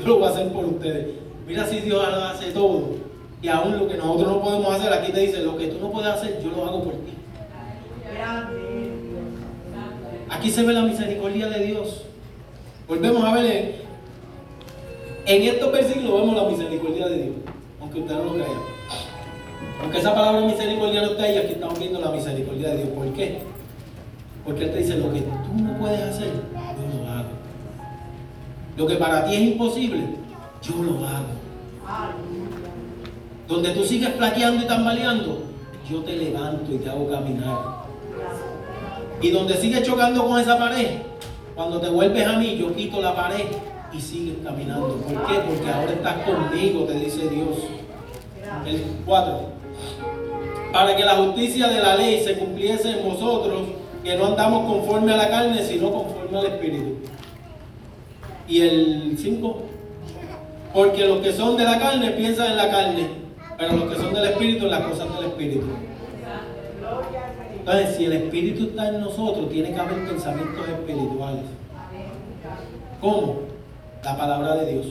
[0.00, 1.08] Yo lo voy a hacer por ustedes.
[1.46, 3.10] Mira si Dios hace todo
[3.42, 5.90] y aún lo que nosotros no podemos hacer, aquí te dice, lo que tú no
[5.90, 7.12] puedes hacer, yo lo hago por ti.
[10.28, 12.04] Aquí se ve la misericordia de Dios.
[12.86, 13.74] Volvemos a ver
[15.26, 17.34] en, estos versículos vemos la misericordia de Dios,
[17.80, 18.46] aunque usted no lo crea.
[19.82, 22.88] Aunque esa palabra misericordia no está ahí, aquí estamos viendo la misericordia de Dios.
[22.90, 23.38] ¿Por qué?
[24.44, 27.28] Porque Él te dice, lo que tú no puedes hacer, yo lo hago.
[28.76, 30.02] Lo que para ti es imposible,
[30.62, 31.40] yo lo hago.
[33.48, 35.42] Donde tú sigues flaqueando y tambaleando,
[35.90, 37.80] yo te levanto y te hago caminar.
[39.20, 40.98] Y donde sigues chocando con esa pared,
[41.54, 43.44] cuando te vuelves a mí, yo quito la pared
[43.92, 44.96] y sigues caminando.
[44.96, 45.40] ¿Por qué?
[45.40, 47.58] Porque ahora estás conmigo, te dice Dios.
[48.66, 49.49] El 4.
[50.72, 53.62] Para que la justicia de la ley se cumpliese en vosotros,
[54.04, 56.96] que no andamos conforme a la carne, sino conforme al Espíritu.
[58.48, 59.62] Y el 5.
[60.72, 63.08] Porque los que son de la carne piensan en la carne,
[63.58, 65.66] pero los que son del Espíritu en las cosas del Espíritu.
[67.58, 71.44] Entonces, si el Espíritu está en nosotros, tiene que haber pensamientos espirituales.
[73.00, 73.40] ¿Cómo?
[74.04, 74.86] La palabra de Dios.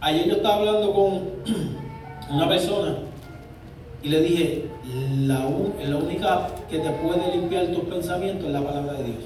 [0.00, 1.30] Ayer yo estaba hablando con
[2.30, 2.96] una persona
[4.02, 4.64] y le dije,
[5.20, 5.48] la,
[5.84, 9.24] la única que te puede limpiar tus pensamientos es la palabra de Dios.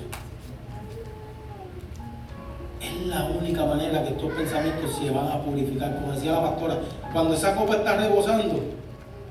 [2.83, 5.95] Es la única manera que tus pensamientos se van a purificar.
[5.99, 6.79] Como decía la pastora,
[7.13, 8.61] cuando esa copa está rebosando,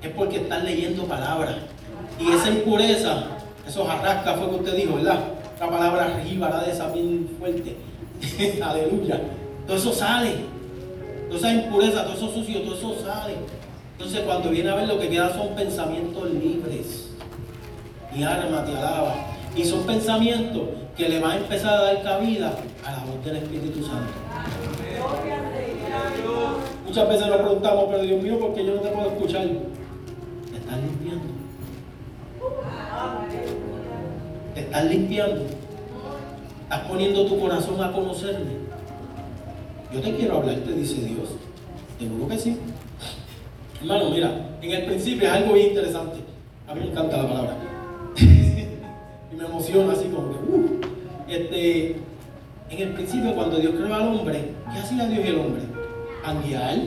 [0.01, 1.55] es porque estás leyendo palabra.
[2.19, 3.25] Y esa impureza,
[3.67, 5.19] esos arrascas fue que usted dijo, ¿verdad?
[5.60, 7.75] La palabra arriba, de esa bien fuerte.
[8.63, 9.21] Aleluya.
[9.67, 10.38] Todo eso sale.
[11.27, 13.36] Toda esa impureza, todo eso sucio, todo eso sale.
[13.97, 17.10] Entonces cuando viene a ver lo que queda son pensamientos libres.
[18.13, 19.15] Mi alma te alaba.
[19.55, 20.63] Y son pensamientos
[20.97, 22.53] que le van a empezar a dar cabida
[22.86, 24.12] a la voz del Espíritu Santo.
[26.86, 29.43] Muchas veces nos preguntamos, pero Dios mío, ¿por qué yo no te puedo escuchar?
[29.43, 31.25] Te estás limpiando.
[34.53, 35.41] Te estás limpiando.
[36.63, 38.65] Estás poniendo tu corazón a conocerme.
[39.93, 41.29] Yo te quiero hablar, te dice Dios.
[41.97, 42.58] Seguro que sí.
[43.85, 44.31] Hermano, mira,
[44.63, 46.17] en el principio es algo bien interesante.
[46.67, 47.57] A mí me encanta la palabra.
[48.17, 50.81] y me emociona así como que, uh,
[51.29, 51.95] este,
[52.71, 54.41] en el principio cuando Dios creó al hombre,
[54.73, 55.61] ¿qué hacía Dios y el hombre?
[56.23, 56.79] Anguiar.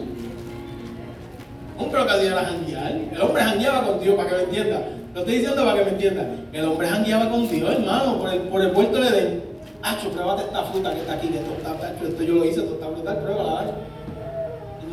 [1.78, 3.00] Hombre, lo que hacía era janguear.
[3.12, 4.82] El hombre jangueaba con Dios, para que me entienda.
[5.14, 6.26] Lo estoy diciendo para que me entienda.
[6.52, 9.42] El hombre jangueaba con Dios, hermano, por el, por el puerto de Edén.
[9.84, 12.74] Hacho, pruébate esta fruta que está aquí, que esto está, esto yo lo hice, esto
[12.74, 13.74] está brutal, pruébala.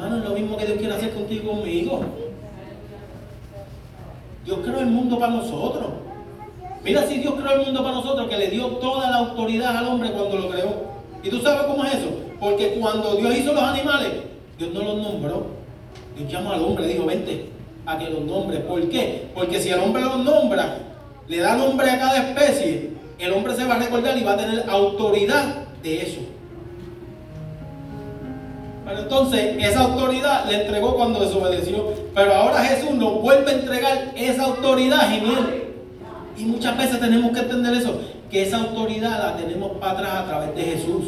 [0.05, 2.01] Hermano, es lo mismo que Dios quiere hacer contigo y conmigo.
[4.45, 5.85] Dios creó el mundo para nosotros.
[6.83, 9.87] Mira si Dios creó el mundo para nosotros, que le dio toda la autoridad al
[9.87, 10.73] hombre cuando lo creó.
[11.23, 12.09] ¿Y tú sabes cómo es eso?
[12.39, 14.11] Porque cuando Dios hizo los animales,
[14.59, 15.47] Dios no los nombró.
[16.15, 17.49] Dios llamó al hombre, dijo, vente
[17.87, 18.59] a que los nombre.
[18.59, 19.31] ¿Por qué?
[19.33, 20.77] Porque si el hombre los nombra,
[21.27, 24.37] le da nombre a cada especie, el hombre se va a recordar y va a
[24.37, 26.19] tener autoridad de eso.
[28.85, 31.91] Pero entonces esa autoridad le entregó cuando desobedeció.
[32.13, 35.63] Pero ahora Jesús nos vuelve a entregar esa autoridad, genial.
[36.37, 40.25] Y muchas veces tenemos que entender eso, que esa autoridad la tenemos para atrás a
[40.25, 41.05] través de Jesús.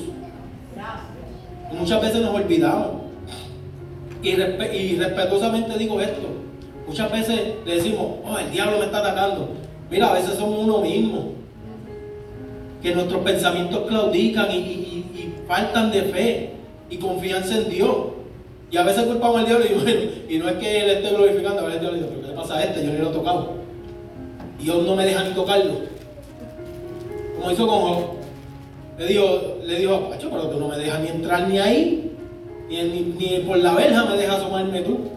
[1.72, 2.88] Y muchas veces nos olvidamos.
[4.24, 6.28] Y, y respetuosamente digo esto.
[6.88, 9.50] Muchas veces le decimos, oh, el diablo me está atacando.
[9.92, 11.34] Mira, a veces somos uno mismo.
[12.82, 16.57] Que nuestros pensamientos claudican y faltan de fe
[16.90, 17.96] y confianza en Dios.
[18.70, 21.62] Y a veces culpamos al diablo y, bueno, y no es que él esté glorificando,
[21.62, 22.86] a veces el diablo dice, ¿qué le pasa a este?
[22.86, 23.54] Yo ni lo he tocado.
[24.60, 25.74] Dios no me deja ni tocarlo.
[27.38, 28.04] Como hizo con Job.
[28.98, 32.12] Le dijo, le dijo, pero tú no me dejas ni entrar ni ahí,
[32.68, 35.12] ni, ni, por la verja me dejas asomarme tú.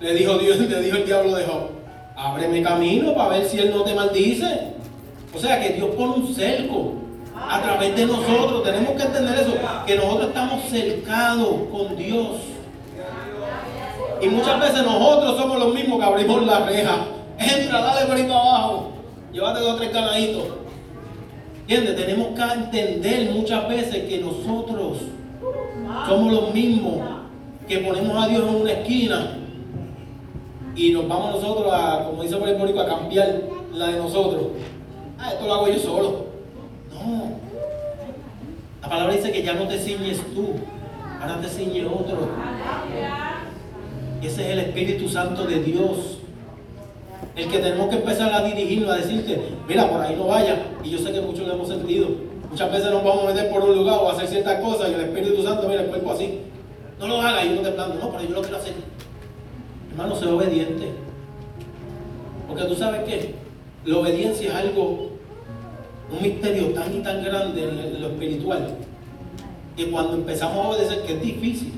[0.00, 1.70] Le dijo Dios, le dijo el diablo de Job,
[2.14, 4.74] ábreme camino para ver si él no te maldice.
[5.34, 6.97] O sea que Dios pone un cerco
[7.48, 8.62] a través de nosotros.
[8.62, 9.54] Tenemos que entender eso,
[9.86, 12.28] que nosotros estamos cercados con Dios.
[14.20, 16.96] Y muchas veces nosotros somos los mismos que abrimos la reja.
[17.38, 18.92] Entra, dale por abajo.
[19.32, 20.44] Llévate dos o tres canaditos.
[21.60, 21.96] ¿Entiendes?
[21.96, 24.98] Tenemos que entender muchas veces que nosotros
[26.06, 26.98] somos los mismos
[27.68, 29.38] que ponemos a Dios en una esquina
[30.74, 33.42] y nos vamos nosotros a, como dice por el a cambiar
[33.74, 34.44] la de nosotros.
[35.18, 36.27] Ah, esto lo hago yo solo.
[38.82, 40.54] La palabra dice que ya no te ciñes tú,
[41.20, 42.28] ahora te ciñe otro.
[44.22, 46.18] Y ese es el Espíritu Santo de Dios.
[47.36, 50.56] El que tenemos que empezar a dirigirnos, a decirte, mira, por ahí no vaya.
[50.82, 52.08] Y yo sé que muchos lo hemos sentido.
[52.50, 54.94] Muchas veces nos vamos a meter por un lugar o a hacer ciertas cosas y
[54.94, 56.40] el Espíritu Santo, mira el cuerpo así.
[56.98, 58.74] No lo haga y uno te planta, no, pero yo lo quiero hacer.
[59.90, 60.88] Hermano, sé obediente.
[62.48, 63.34] Porque tú sabes que
[63.84, 65.17] la obediencia es algo
[66.10, 68.68] un misterio tan y tan grande en lo espiritual,
[69.76, 71.72] que cuando empezamos a obedecer, que es difícil,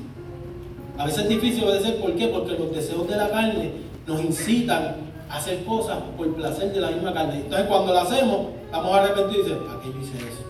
[0.97, 2.27] a veces es difícil obedecer, ¿por qué?
[2.27, 3.71] Porque los deseos de la carne
[4.07, 4.95] nos incitan
[5.29, 7.35] a hacer cosas por placer de la misma carne.
[7.35, 10.43] Entonces cuando lo hacemos, estamos arrepentidos y dicen, ¿para qué yo hice eso?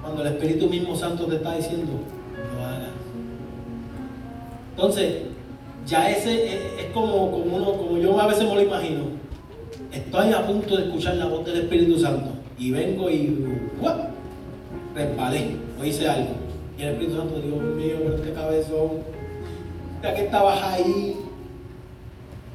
[0.00, 1.92] Cuando el Espíritu mismo Santo te está diciendo,
[2.56, 2.90] lo hagas.
[4.74, 5.22] Entonces,
[5.86, 9.21] ya ese es, como, como, uno, como yo a veces me lo imagino.
[9.92, 13.46] Estoy a punto de escuchar la voz del Espíritu Santo y vengo y
[14.94, 16.30] resbalé o hice algo.
[16.78, 18.90] Y el Espíritu Santo, Dios mío, pero este cabezón,
[20.02, 21.16] ya que estabas ahí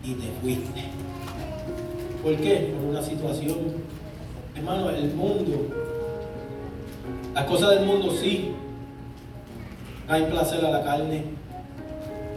[0.04, 0.84] y te fuiste.
[2.24, 2.74] ¿Por qué?
[2.76, 3.58] Por una situación.
[4.56, 5.68] Hermano, el mundo,
[7.36, 8.50] las cosas del mundo sí,
[10.08, 11.24] hay placer a la carne.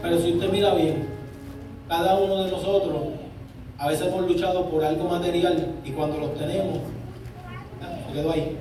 [0.02, 1.08] Pero si usted mira bien,
[1.88, 3.19] cada uno de nosotros
[3.80, 6.80] a veces hemos luchado por algo material y cuando los tenemos,
[8.06, 8.58] se quedó ahí.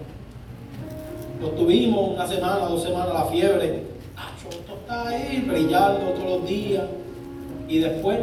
[1.41, 3.83] Los tuvimos una semana, dos semanas, la fiebre.
[4.49, 6.85] esto está ahí brillando todos los días.
[7.67, 8.17] Y después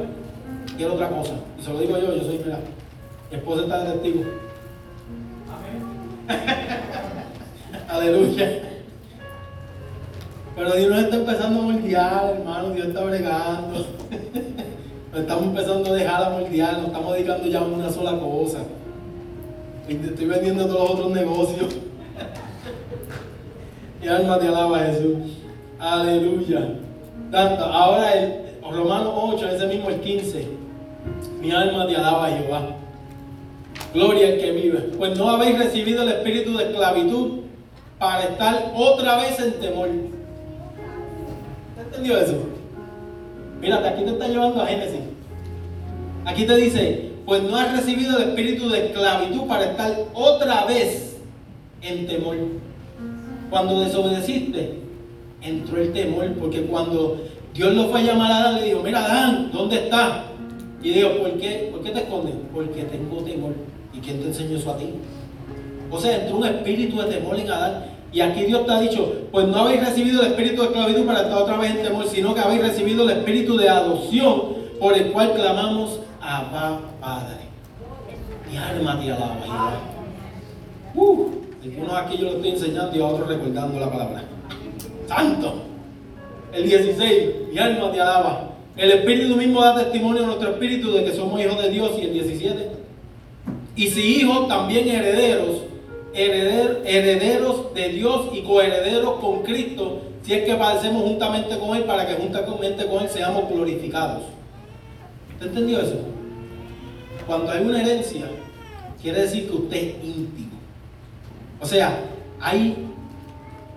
[0.78, 1.34] quiero otra cosa.
[1.60, 2.60] Y se lo digo yo, yo soy, mira,
[3.30, 4.24] mi esposa está de testigo.
[5.52, 6.40] Amén.
[7.88, 8.62] Aleluya.
[10.56, 13.95] Pero Dios nos está empezando a moldear, hermano, Dios está bregando.
[15.16, 18.58] Nos estamos empezando a dejar a moldear, nos estamos dedicando ya a una sola cosa.
[19.88, 21.74] Estoy vendiendo todos los otros negocios.
[24.02, 25.16] Mi alma te alaba Jesús.
[25.78, 26.68] Aleluya.
[27.32, 30.48] Tanto, ahora el Romano 8, ese mismo el 15.
[31.40, 32.76] Mi alma te alaba Jehová.
[33.94, 34.80] Gloria al que vive.
[34.98, 37.38] Pues no habéis recibido el espíritu de esclavitud
[37.98, 39.88] para estar otra vez en temor.
[41.74, 42.55] ¿Te entendió eso?
[43.60, 45.00] Mírate, aquí te está llevando a Génesis.
[46.24, 51.16] Aquí te dice, pues no has recibido el espíritu de esclavitud para estar otra vez
[51.82, 52.36] en temor.
[53.50, 54.74] Cuando desobedeciste,
[55.40, 57.22] entró el temor, porque cuando
[57.54, 60.24] Dios lo fue a llamar a Adán, le dijo, mira Adán, ¿dónde estás?
[60.82, 61.68] Y dijo, ¿por qué?
[61.72, 62.34] ¿Por qué te escondes?
[62.52, 63.54] Porque tengo temor.
[63.94, 64.90] ¿Y quién te enseñó eso a ti?
[65.90, 67.84] O sea, entró un espíritu de temor en Adán.
[68.16, 71.20] Y aquí Dios te ha dicho, pues no habéis recibido el espíritu de esclavitud para
[71.20, 75.12] estar otra vez en temor, sino que habéis recibido el espíritu de adopción por el
[75.12, 77.40] cual clamamos, Abba Padre.
[78.50, 79.80] Mi alma te alaba.
[80.94, 81.26] Uh,
[81.78, 84.24] uno aquí yo lo estoy enseñando y a otro recordando la palabra.
[85.06, 85.64] Santo.
[86.54, 88.48] El 16, mi alma te alaba.
[88.78, 91.90] El Espíritu mismo da testimonio a nuestro espíritu de que somos hijos de Dios.
[91.98, 92.70] Y el 17.
[93.76, 95.65] Y si hijos, también herederos.
[96.16, 100.02] Herederos de Dios y coherederos con Cristo.
[100.22, 104.22] Si es que padecemos juntamente con Él para que juntamente con Él seamos glorificados.
[105.34, 105.98] ¿Usted entendió eso?
[107.26, 108.26] Cuando hay una herencia,
[109.00, 110.56] quiere decir que usted es íntimo.
[111.60, 112.00] O sea,
[112.40, 112.76] hay,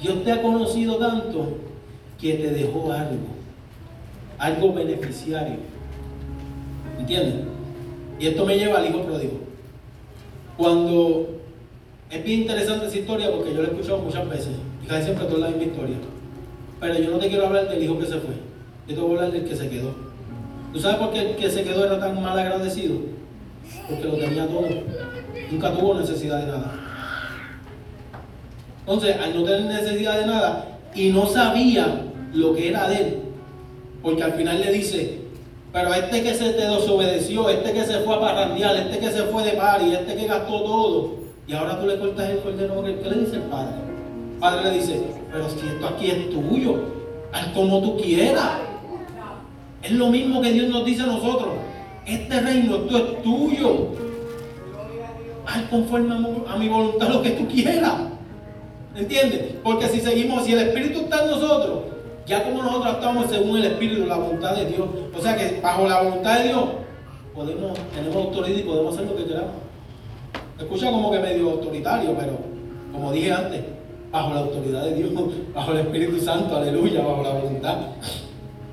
[0.01, 1.57] Dios te ha conocido tanto
[2.19, 3.27] que te dejó algo,
[4.37, 5.57] algo beneficiario.
[6.99, 7.45] ¿Entiendes?
[8.19, 9.39] Y esto me lleva al hijo pródigo.
[10.57, 11.38] Cuando
[12.09, 15.25] es bien interesante esa historia porque yo la he escuchado muchas veces y casi siempre
[15.27, 15.95] toda la misma historia.
[16.79, 18.33] Pero yo no te quiero hablar del hijo que se fue,
[18.87, 19.93] yo te voy a hablar del que se quedó.
[20.73, 22.97] ¿Tú sabes por qué el que se quedó era tan mal agradecido?
[23.87, 24.67] Porque lo tenía todo.
[25.51, 26.73] Nunca tuvo necesidad de nada.
[28.81, 33.17] Entonces, al no tener necesidad de nada y no sabía lo que era de él,
[34.01, 35.19] porque al final le dice,
[35.71, 39.23] pero este que se te desobedeció, este que se fue a parrandear, este que se
[39.23, 41.18] fue de y este que gastó todo,
[41.49, 43.73] y ahora tú le cortas el cordero, ¿qué le dice el padre?
[44.33, 46.75] El padre le dice, pero si esto aquí es tuyo,
[47.33, 48.51] haz como tú quieras.
[49.81, 51.49] Es lo mismo que Dios nos dice a nosotros.
[52.05, 53.87] Este reino, esto es tuyo.
[55.47, 56.13] Haz conforme
[56.47, 57.95] a mi voluntad lo que tú quieras.
[58.95, 59.55] ¿Entiendes?
[59.63, 61.79] Porque si seguimos, si el Espíritu está en nosotros,
[62.27, 64.87] ya como nosotros estamos según el Espíritu, la voluntad de Dios.
[65.17, 66.63] O sea que bajo la voluntad de Dios,
[67.33, 69.68] podemos, tenemos autoridad y podemos hacer lo que queramos.
[70.59, 72.37] Escucha como que medio autoritario, pero
[72.91, 73.61] como dije antes,
[74.11, 75.11] bajo la autoridad de Dios,
[75.55, 77.77] bajo el Espíritu Santo, aleluya, bajo la voluntad.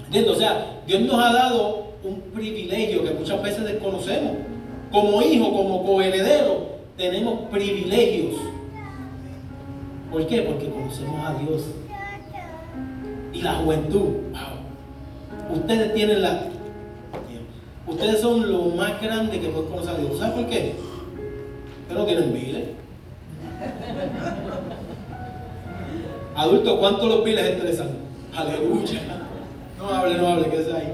[0.07, 0.33] ¿Entiendes?
[0.33, 4.33] O sea, Dios nos ha dado un privilegio que muchas veces desconocemos.
[4.93, 8.37] Como hijo, como coheredero, tenemos privilegios.
[10.11, 10.43] ¿Por qué?
[10.43, 11.65] Porque conocemos a Dios.
[13.33, 14.07] Y la juventud,
[15.53, 16.49] Ustedes tienen la.
[17.87, 20.19] Ustedes son lo más grande que pueden conocer a Dios.
[20.19, 20.75] ¿Sabes por qué?
[21.87, 22.65] Ustedes no tienen miles.
[26.35, 27.91] Adultos, ¿cuántos los piles estresan?
[28.35, 29.01] Aleluya.
[29.79, 30.93] No hable, no hable, que es ahí.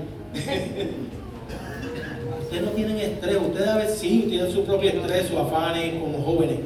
[2.42, 6.22] ustedes no tienen estrés, ustedes a veces sí tienen su propio estrés, sus afanes como
[6.22, 6.58] jóvenes.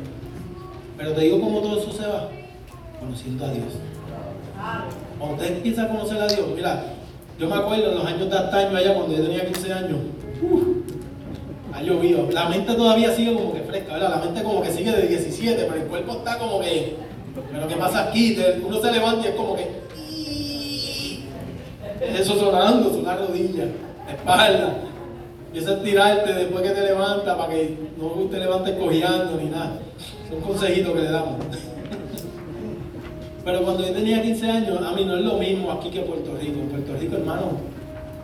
[0.99, 2.29] Pero te digo cómo todo eso se va,
[2.99, 3.75] conociendo a Dios.
[5.19, 6.85] Cuando usted empieza a conocer a Dios, mira,
[7.39, 9.99] yo me acuerdo en los años de año allá cuando yo tenía 15 años,
[11.77, 12.29] ha llovido.
[12.33, 14.11] La mente todavía sigue como que fresca, ¿verdad?
[14.11, 16.97] La mente como que sigue de 17, pero el cuerpo está como que
[17.53, 18.39] Pero ¿qué pasa aquí?
[18.65, 19.87] Uno se levanta y es como que.
[22.01, 23.69] Eso sonando, son las rodillas,
[24.07, 24.77] la espalda.
[25.49, 29.79] Empieza a tirarte después que te levantas para que no te levantes cojeando ni nada.
[30.31, 31.37] Son consejitos que le damos.
[33.45, 36.37] Pero cuando yo tenía 15 años, a mí no es lo mismo aquí que Puerto
[36.41, 36.59] Rico.
[36.59, 37.53] En Puerto Rico, hermano,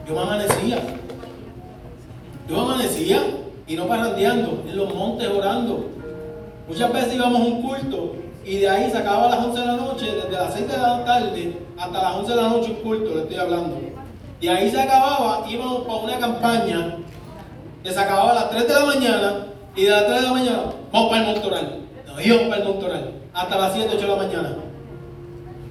[0.07, 0.79] yo me amanecía.
[2.49, 3.23] Yo amanecía
[3.67, 5.87] y no parrandeando, en los montes orando.
[6.69, 8.15] Muchas veces íbamos a un culto
[8.45, 10.77] y de ahí se acababa a las 11 de la noche, desde las 6 de
[10.77, 13.81] la tarde hasta las 11 de la noche un culto, le estoy hablando.
[14.41, 16.97] Y ahí se acababa, íbamos para una campaña
[17.83, 20.33] que se acababa a las 3 de la mañana y de las 3 de la
[20.33, 20.63] mañana
[20.93, 21.79] vamos para el Montoral.
[22.07, 24.57] Nos íbamos para el Montoral hasta las 7, 8 de la mañana.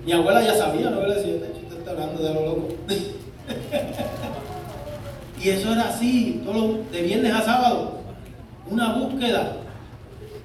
[0.06, 2.68] Mi abuela ya sabía, no le decía, usted está hablando de lo loco.
[5.44, 7.94] y eso era así, todo de viernes a sábado,
[8.70, 9.58] una búsqueda.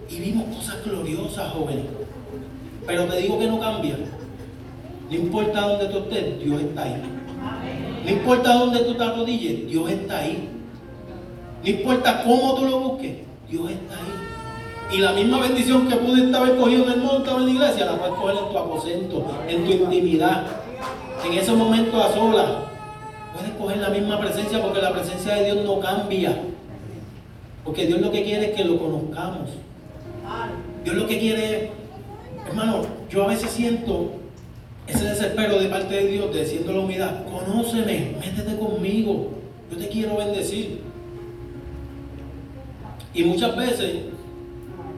[0.09, 1.85] Y vimos cosas gloriosas, jóvenes.
[2.87, 3.97] Pero te digo que no cambia.
[5.11, 7.03] No importa dónde tú estés, Dios está ahí.
[8.05, 10.49] No importa dónde tú te arrodilles, Dios está ahí.
[11.63, 13.17] No importa cómo tú lo busques,
[13.51, 14.97] Dios está ahí.
[14.97, 17.87] Y la misma bendición que pudiste haber cogido en el monte o en la iglesia,
[17.87, 20.47] la puedes coger en tu aposento, en tu intimidad,
[21.25, 22.76] en ese momento a solas.
[23.37, 26.37] Puedes coger la misma presencia porque la presencia de Dios no cambia.
[27.64, 29.51] Porque Dios lo que quiere es que lo conozcamos.
[30.84, 31.70] Dios lo que quiere es
[32.47, 34.12] Hermano, yo a veces siento
[34.87, 39.30] ese desespero de parte de Dios, de la humildad, conóceme, métete conmigo,
[39.70, 40.82] yo te quiero bendecir.
[43.12, 43.97] Y muchas veces,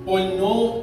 [0.05, 0.83] por no,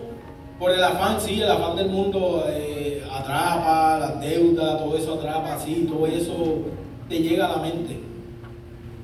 [0.58, 5.60] por el afán, sí, el afán del mundo eh, atrapa, las deudas, todo eso atrapa,
[5.60, 6.34] sí, todo eso
[7.10, 8.00] te llega a la mente.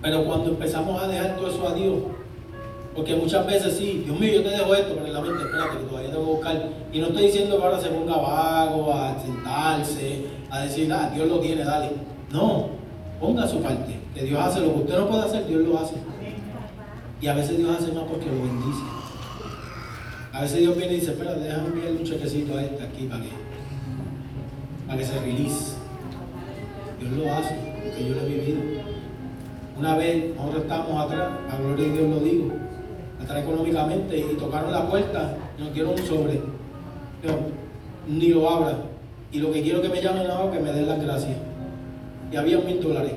[0.02, 1.96] Pero cuando empezamos a dejar todo eso a Dios,
[2.96, 5.78] porque muchas veces sí, Dios mío, yo te dejo esto, pero en la mente, espérate,
[5.78, 6.70] que todavía tengo que buscar.
[6.92, 11.28] Y no estoy diciendo que ahora se ponga vago, a sentarse, a decir, ah, Dios
[11.28, 11.92] lo tiene, dale.
[12.32, 12.68] No,
[13.20, 13.98] ponga su parte.
[14.14, 15.96] Que Dios hace lo que usted no puede hacer, Dios lo hace.
[17.22, 18.82] Y a veces Dios hace más porque lo bendice.
[20.34, 23.22] A veces Dios viene y dice, espérate, déjame enviarle un chequecito a este aquí para
[23.22, 23.30] que,
[24.88, 25.76] para que se release.
[27.00, 28.62] Dios lo hace, porque yo lo he vivido.
[29.78, 32.52] Una vez nosotros estábamos atrás, a gloria de Dios lo digo,
[33.22, 36.34] atrás económicamente y tocaron la puerta y nos dieron un sobre.
[37.24, 37.40] Yo,
[38.08, 38.78] ni lo abra.
[39.32, 41.38] Y lo que quiero que me llamen ahora que me den las gracias.
[42.32, 43.14] Y había mil dólares,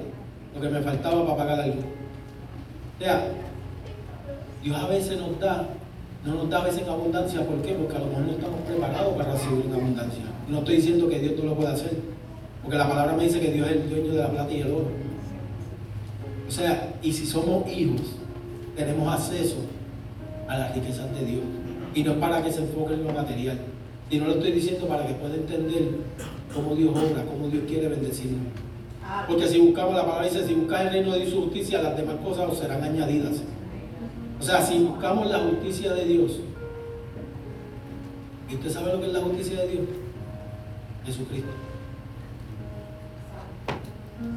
[0.54, 1.80] lo que me faltaba para pagar algo.
[1.80, 3.26] O sea,
[4.62, 5.68] Dios a veces nos da,
[6.24, 7.44] no nos da a veces en abundancia.
[7.44, 7.72] ¿Por qué?
[7.74, 10.24] Porque a lo mejor no estamos preparados para recibir en abundancia.
[10.48, 12.13] No estoy diciendo que Dios no lo pueda hacer.
[12.64, 14.72] Porque la palabra me dice que Dios es el dueño de la plata y el
[14.72, 14.88] oro.
[16.48, 18.00] O sea, y si somos hijos,
[18.74, 19.56] tenemos acceso
[20.48, 21.42] a las riquezas de Dios.
[21.94, 23.58] Y no es para que se enfoque en lo material.
[24.10, 25.90] Y no lo estoy diciendo para que pueda entender
[26.54, 28.48] cómo Dios obra, cómo Dios quiere bendecirnos.
[29.28, 31.82] Porque si buscamos, la palabra dice, si buscas el reino de Dios y su justicia,
[31.82, 33.42] las demás cosas os serán añadidas.
[34.40, 36.40] O sea, si buscamos la justicia de Dios,
[38.50, 39.84] ¿y usted sabe lo que es la justicia de Dios?
[41.04, 41.63] Jesucristo.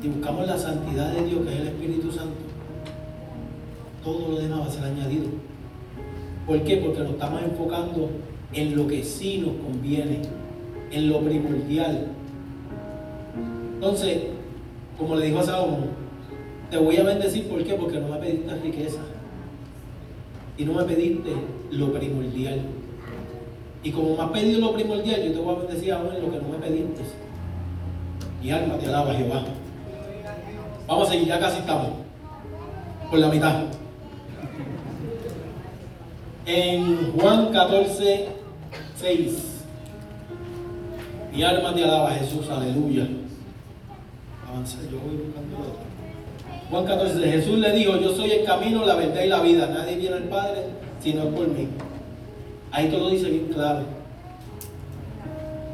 [0.03, 2.35] Y buscamos la santidad de Dios, que es el Espíritu Santo,
[4.03, 5.25] todo lo demás va a ser añadido.
[6.45, 6.77] ¿Por qué?
[6.77, 8.09] Porque nos estamos enfocando
[8.53, 10.21] en lo que sí nos conviene,
[10.91, 12.07] en lo primordial.
[13.75, 14.23] Entonces,
[14.97, 15.89] como le dijo a Salomón,
[16.71, 17.73] te voy a bendecir, ¿por qué?
[17.73, 18.99] Porque no me pediste riqueza.
[20.57, 21.31] Y no me pediste
[21.71, 22.61] lo primordial.
[23.83, 26.31] Y como me has pedido lo primordial, yo te voy a bendecir aún en lo
[26.31, 27.03] que no me pediste.
[28.41, 29.43] Mi alma te alaba, Jehová.
[30.87, 31.89] Vamos a seguir, ya casi estamos.
[33.09, 33.63] Por la mitad
[36.47, 38.25] en Juan 14,
[38.99, 39.33] 6.
[41.33, 43.07] Mi alma te alaba Jesús, aleluya.
[44.49, 45.87] Avanza, yo voy buscando otro.
[46.71, 49.67] Juan 14, Jesús le dijo, yo soy el camino, la verdad y la vida.
[49.67, 50.63] Nadie viene al Padre
[51.03, 51.67] sino por mí.
[52.71, 53.81] Ahí todo dice bien claro.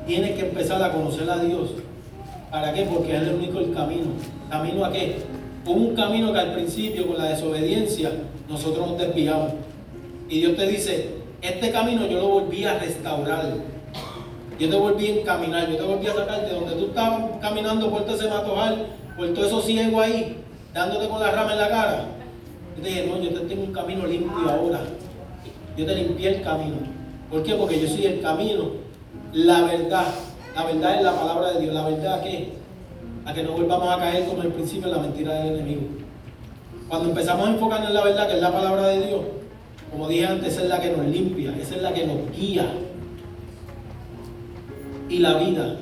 [0.06, 1.70] Tienes que empezar a conocer a Dios.
[2.54, 2.84] ¿Para qué?
[2.84, 4.12] Porque es el único el camino.
[4.48, 5.16] ¿Camino a qué?
[5.66, 8.12] Un camino que al principio con la desobediencia
[8.48, 9.54] nosotros nos desviamos.
[10.30, 13.56] Y Dios te dice, este camino yo lo volví a restaurar.
[14.60, 17.90] Yo te volví a encaminar, yo te volví a sacar de donde tú estabas caminando
[17.90, 18.86] por todo ese matojal,
[19.18, 20.38] por todo eso ciego ahí,
[20.76, 22.06] dándote con la rama en la cara.
[22.78, 24.82] Yo te dije, no, yo te tengo un camino limpio ahora.
[25.76, 26.78] Yo te limpié el camino.
[27.32, 27.56] ¿Por qué?
[27.56, 28.74] Porque yo soy el camino,
[29.32, 30.06] la verdad.
[30.56, 31.74] La verdad es la palabra de Dios.
[31.74, 32.54] La verdad que
[33.26, 35.82] a que no volvamos a caer como el principio en la mentira del enemigo.
[36.90, 39.22] Cuando empezamos a enfocarnos en la verdad, que es la palabra de Dios,
[39.92, 42.68] como dije antes, esa es la que nos limpia, esa es la que nos guía.
[45.10, 45.76] y la vida.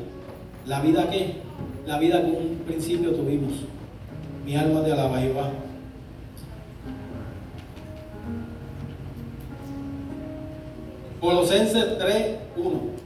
[0.66, 1.36] ¿La vida qué?
[1.88, 3.54] La vida con un principio tuvimos.
[4.46, 5.50] Mi alma te alaba, Jehová.
[11.22, 13.01] Colosenses 3, 1.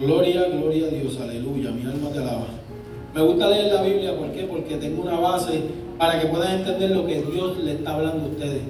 [0.00, 2.46] Gloria, gloria a Dios, aleluya, mi alma te alaba.
[3.14, 4.44] Me gusta leer la Biblia, ¿por qué?
[4.44, 5.60] Porque tengo una base
[5.98, 8.62] para que puedan entender lo que Dios le está hablando a ustedes.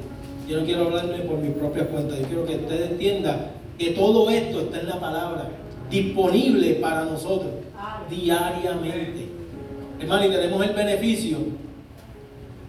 [0.49, 3.47] Yo no quiero hablarme por mi propia cuenta, yo quiero que ustedes entiendan
[3.79, 5.49] que todo esto está en la palabra,
[5.89, 7.53] disponible para nosotros
[8.11, 9.29] diariamente.
[10.01, 11.39] Hermano, y tenemos el beneficio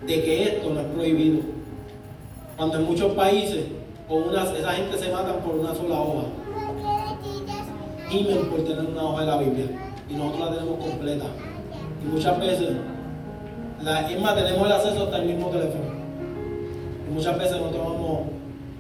[0.06, 1.40] de que esto no es prohibido.
[2.58, 3.66] Cuando en muchos países
[4.08, 6.28] una, esa gente se matan por una sola hoja.
[8.12, 9.66] Gimen por tener una hoja de la Biblia.
[10.10, 11.26] Y nosotros la tenemos completa.
[12.04, 12.70] Y muchas veces,
[13.82, 15.86] la, más, tenemos el acceso hasta el mismo teléfono.
[17.08, 18.22] Y muchas veces no tomamos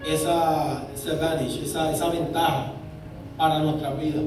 [0.05, 2.73] esa, esa, ventaja
[3.37, 4.21] para nuestra vida.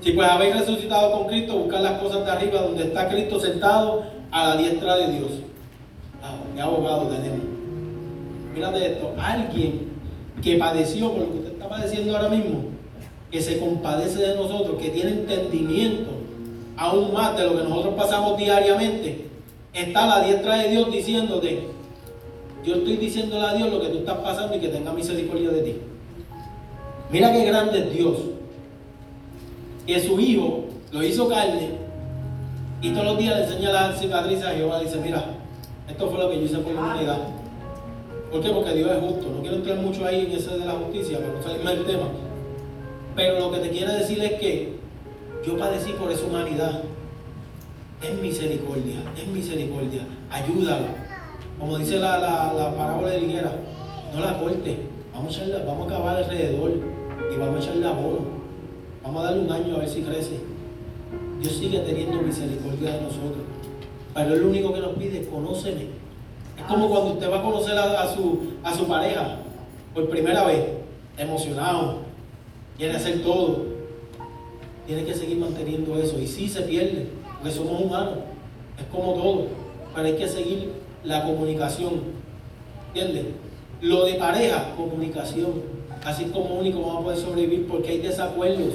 [0.00, 4.02] Si pues habéis resucitado con Cristo, buscar las cosas de arriba donde está Cristo sentado
[4.32, 5.30] a la diestra de Dios.
[6.20, 7.46] Ah, abogado tenemos.
[8.52, 9.92] Mírate esto, alguien
[10.42, 12.71] que padeció por lo que usted está padeciendo ahora mismo,
[13.32, 16.10] que se compadece de nosotros, que tiene entendimiento
[16.76, 19.26] aún más de lo que nosotros pasamos diariamente,
[19.72, 21.64] está a la diestra de Dios diciéndote,
[22.62, 25.62] yo estoy diciéndole a Dios lo que tú estás pasando y que tenga misericordia de
[25.62, 25.76] ti.
[27.10, 28.16] Mira qué grande es Dios.
[29.86, 31.70] Que su hijo lo hizo carne
[32.82, 34.80] y todos los días le enseña la cicatriz a Jehová.
[34.80, 35.24] Dice, mira,
[35.88, 37.18] esto fue lo que yo hice por la humanidad.
[38.30, 38.50] ¿Por qué?
[38.50, 39.28] Porque Dios es justo.
[39.34, 42.04] No quiero entrar mucho ahí en ese de la justicia, pero no salirme del tema.
[43.14, 44.74] Pero lo que te quiero decir es que
[45.46, 46.82] yo padecí por esa humanidad.
[48.02, 50.02] Es misericordia, es misericordia.
[50.30, 50.86] Ayúdalo.
[51.58, 53.52] Como dice la, la, parábola de Liguera,
[54.12, 54.78] no la corte.
[55.14, 56.72] Vamos a, vamos a acabar alrededor
[57.32, 58.42] y vamos a echarle abono.
[59.04, 60.40] Vamos a darle un año a ver si crece.
[61.40, 63.44] Dios sigue teniendo misericordia de nosotros.
[64.14, 66.02] Pero Él lo único que nos pide, conóceme
[66.58, 69.36] es como cuando usted va a conocer a, su, a su pareja
[69.94, 70.64] por primera vez,
[71.16, 72.00] emocionado,
[72.76, 73.64] quiere hacer todo.
[74.86, 76.18] Tiene que seguir manteniendo eso.
[76.18, 77.06] Y sí se pierde,
[77.38, 78.14] porque somos humanos.
[78.78, 79.46] Es como todo.
[79.94, 80.72] Pero hay que seguir
[81.04, 82.00] la comunicación.
[82.88, 83.26] ¿Entiendes?
[83.80, 85.62] Lo de pareja, comunicación.
[86.04, 88.74] Así como único vamos a poder sobrevivir porque hay desacuerdos.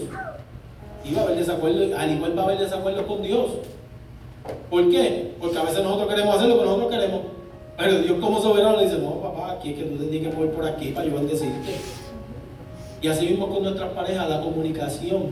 [1.04, 3.52] Y va a haber desacuerdos, al igual va a haber desacuerdos con Dios.
[4.70, 5.34] ¿Por qué?
[5.40, 7.22] Porque a veces nosotros queremos hacer lo que nosotros queremos.
[7.78, 10.52] Pero Dios como soberano le dice, no papá, aquí es que tú tienes que mover
[10.52, 11.76] por aquí para yo bendecirte.
[13.02, 15.28] Y así mismo con nuestras parejas, la comunicación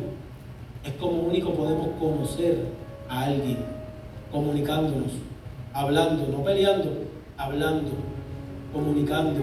[0.84, 2.60] es como único podemos conocer
[3.10, 3.58] a alguien,
[4.32, 5.12] comunicándonos,
[5.74, 6.92] hablando, no peleando,
[7.38, 7.92] hablando,
[8.72, 9.42] comunicando.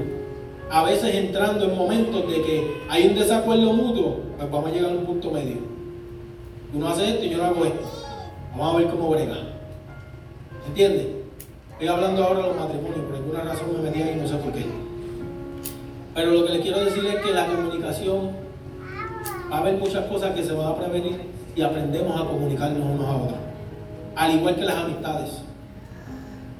[0.70, 4.92] A veces entrando en momentos de que hay un desacuerdo mutuo, pues vamos a llegar
[4.92, 5.56] a un punto medio.
[6.72, 7.90] Uno hace esto y yo no hago esto.
[8.56, 9.36] Vamos a ver cómo brega.
[10.68, 11.06] ¿Entiendes?
[11.72, 14.52] Estoy hablando ahora de los matrimonios, por alguna razón me metí y no sé por
[14.52, 14.81] qué.
[16.14, 18.32] Pero lo que les quiero decir es que la comunicación,
[19.50, 21.20] va a haber muchas cosas que se van a prevenir
[21.56, 23.38] y aprendemos a comunicarnos unos a otros.
[24.14, 25.30] Al igual que las amistades.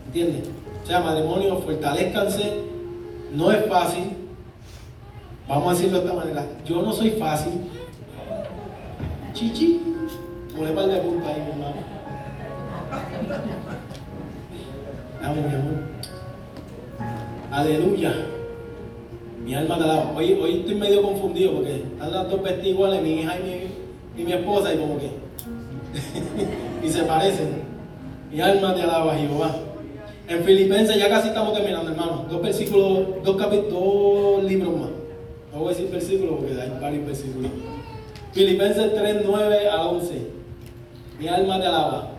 [0.07, 0.49] ¿Entiendes?
[0.83, 2.63] O sea, matrimonio, fortalezcanse.
[3.35, 4.17] No es fácil.
[5.49, 6.47] Vamos a decirlo de esta manera.
[6.65, 7.53] Yo no soy fácil.
[9.35, 9.81] Chichi.
[10.57, 11.77] Pone par de punta ahí, mi hermano.
[15.23, 15.83] Vamos, mi amor.
[17.51, 18.15] Aleluya.
[19.45, 20.13] Mi alma te alaba.
[20.17, 23.37] Hoy, hoy estoy medio confundido porque están las dos vestidas iguales, mi hija
[24.17, 25.11] y mi, esposa, y como que.
[26.87, 27.63] y se parecen.
[28.31, 29.57] Mi alma te alaba, Jehová.
[30.29, 32.27] En Filipenses ya casi estamos terminando, hermano.
[32.31, 34.91] Dos versículos, dos capítulos, dos libros más.
[35.53, 37.51] No voy a decir versículos porque hay varios versículos.
[38.33, 40.15] Filipenses 3, 9 a 11.
[41.19, 42.13] Mi alma te alaba.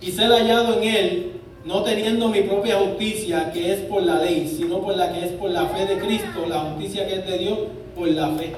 [0.00, 1.32] Y ser hallado en él
[1.68, 5.32] no teniendo mi propia justicia que es por la ley, sino por la que es
[5.32, 7.58] por la fe de Cristo, la justicia que es de Dios
[7.94, 8.54] por la fe.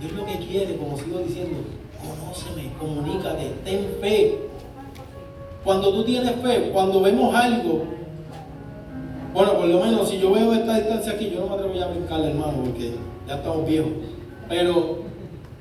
[0.00, 1.58] Dios lo que quiere, como sigo diciendo,
[2.00, 4.38] conóceme, comunícate, ten fe.
[5.64, 7.84] Cuando tú tienes fe, cuando vemos algo,
[9.34, 11.88] bueno, por lo menos si yo veo esta distancia aquí, yo no me atrevo a
[11.88, 12.92] brincarle, hermano, porque
[13.28, 13.92] ya estamos viejos.
[14.48, 15.00] Pero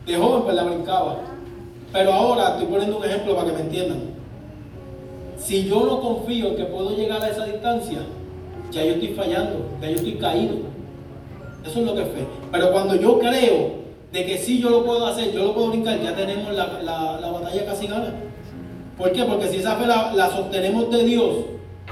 [0.05, 1.17] de joven pues la brincaba.
[1.91, 4.14] Pero ahora estoy poniendo un ejemplo para que me entiendan.
[5.45, 7.99] Si yo no confío en que puedo llegar a esa distancia,
[8.71, 10.55] ya yo estoy fallando, ya yo estoy caído.
[11.63, 12.25] Eso es lo que es fe.
[12.51, 13.73] Pero cuando yo creo
[14.11, 16.65] de que sí yo lo puedo hacer, yo lo puedo brincar, ya tenemos la,
[17.31, 18.11] batalla casi gana.
[18.97, 19.23] ¿Por qué?
[19.23, 21.35] Porque si esa fe la, sostenemos de Dios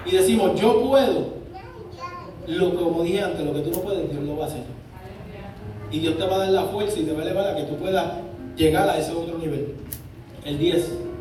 [0.04, 1.34] y decimos yo puedo,
[2.48, 4.64] lo como dije antes, lo que tú no puedes, Dios lo va a hacer.
[5.92, 7.64] y Dios te va a dar la fuerza y te va a elevar a que
[7.64, 8.14] tú puedas
[8.58, 9.76] llegar a ese otro nivel.
[10.44, 11.13] El 10.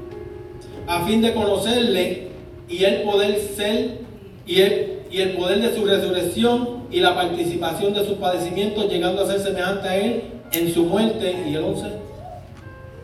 [0.86, 2.28] A fin de conocerle
[2.68, 3.98] y el poder ser
[4.46, 9.22] y el, y el poder de su resurrección y la participación de sus padecimientos, llegando
[9.22, 10.22] a ser semejante a él
[10.52, 11.34] en su muerte.
[11.48, 11.86] Y el 11.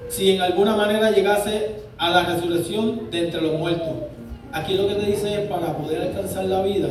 [0.08, 3.88] Si en alguna manera llegase a la resurrección de entre los muertos.
[4.52, 6.88] Aquí lo que te dice es para poder alcanzar la vida,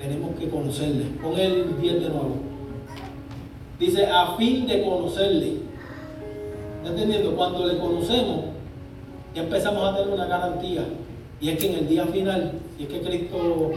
[0.00, 1.04] tenemos que conocerle.
[1.20, 2.36] Pon el 10 de nuevo.
[3.78, 5.54] Dice, a fin de conocerle.
[6.78, 7.34] ¿Está entendiendo?
[7.36, 8.44] Cuando le conocemos,
[9.34, 10.84] ya empezamos a tener una garantía.
[11.40, 13.72] Y es que en el día final, si es que Cristo,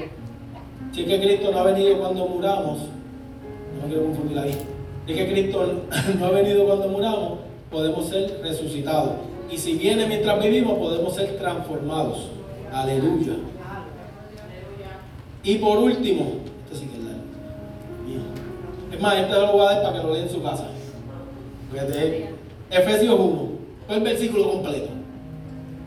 [0.91, 4.53] si es que Cristo no ha venido cuando muramos, no me quiero confundir ahí.
[5.05, 5.83] Si es que Cristo
[6.19, 7.39] no ha venido cuando muramos,
[7.71, 9.11] podemos ser resucitados.
[9.49, 12.29] Y si viene mientras vivimos, podemos ser transformados.
[12.71, 13.33] Aleluya.
[15.43, 19.83] Y por último, este sí que es la Es más, este lo voy a dar
[19.83, 20.67] para que lo lea en su casa.
[22.69, 23.49] Efesios 1,
[23.87, 24.92] fue el versículo completo.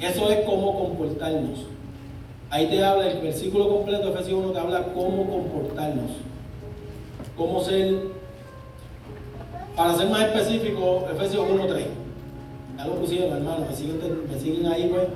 [0.00, 1.60] Eso es cómo comportarnos.
[2.50, 6.10] Ahí te habla el versículo completo de Efesios 1, te habla cómo comportarnos.
[7.36, 7.94] Cómo ser,
[9.74, 11.84] para ser más específico, Efesios 1.3.
[12.76, 13.74] Ya lo pusieron, hermano, me
[14.38, 15.08] siguen, ahí, pues.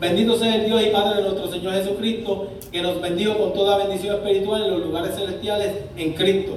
[0.00, 3.78] Bendito sea el Dios y Padre de nuestro Señor Jesucristo, que nos bendijo con toda
[3.78, 6.52] bendición espiritual en los lugares celestiales en Cristo.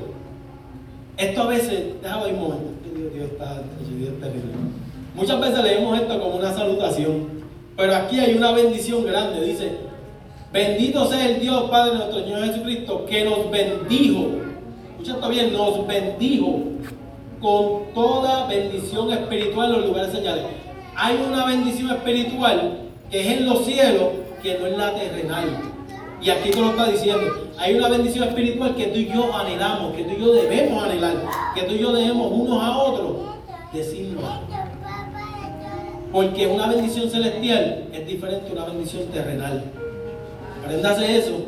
[1.15, 2.71] Esto a veces, déjame un momento,
[3.13, 4.43] Dios, está, Dios.
[5.15, 7.36] Muchas veces leemos esto como una salutación,
[7.78, 9.45] pero aquí hay una bendición grande.
[9.45, 9.78] Dice,
[10.51, 14.32] bendito sea el Dios Padre de nuestro Señor Jesucristo, que nos bendijo.
[14.91, 16.63] Escucha esto bien, nos bendijo
[17.39, 20.43] con toda bendición espiritual en los lugares señales.
[20.95, 22.80] Hay una bendición espiritual
[23.11, 24.09] que es en los cielos,
[24.41, 25.45] que no es la terrenal.
[26.19, 27.51] Y aquí te lo está diciendo.
[27.59, 31.13] Hay una bendición espiritual que tú y yo anhelamos, que tú y yo debemos anhelar,
[31.53, 33.17] que tú y yo debemos unos a otros
[33.71, 34.21] decirlo.
[36.18, 39.65] Porque una bendición celestial es diferente a una bendición terrenal.
[40.63, 41.45] Apréndase eso.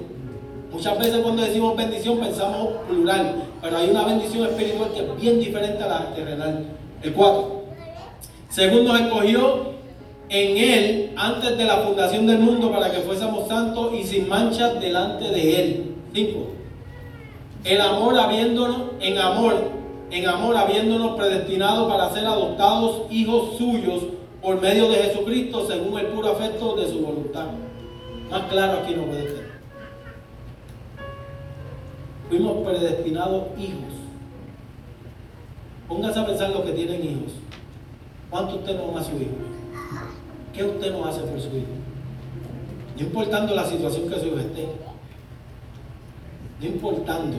[0.72, 5.40] Muchas veces cuando decimos bendición pensamos plural, pero hay una bendición espiritual que es bien
[5.40, 6.66] diferente a la terrenal.
[7.02, 7.64] El 4.
[8.50, 9.72] Segundo escogió
[10.30, 14.80] en Él antes de la fundación del mundo para que fuésemos santos y sin manchas
[14.80, 15.96] delante de Él.
[16.14, 16.40] 5.
[17.64, 19.56] El amor habiéndonos, en amor,
[20.12, 26.08] en amor habiéndonos predestinado para ser adoptados hijos suyos por medio de Jesucristo según el
[26.08, 27.48] puro afecto de su voluntad.
[28.30, 29.50] Más claro aquí no puede ser.
[32.30, 33.94] Fuimos predestinados hijos.
[35.88, 37.34] Póngase a pensar los que tienen hijos.
[38.30, 39.32] ¿Cuánto usted no ama a su hijo?
[40.54, 41.68] ¿Qué usted no hace por su hijo?
[42.96, 44.68] No importando la situación que su hijo esté.
[46.62, 47.38] No importando.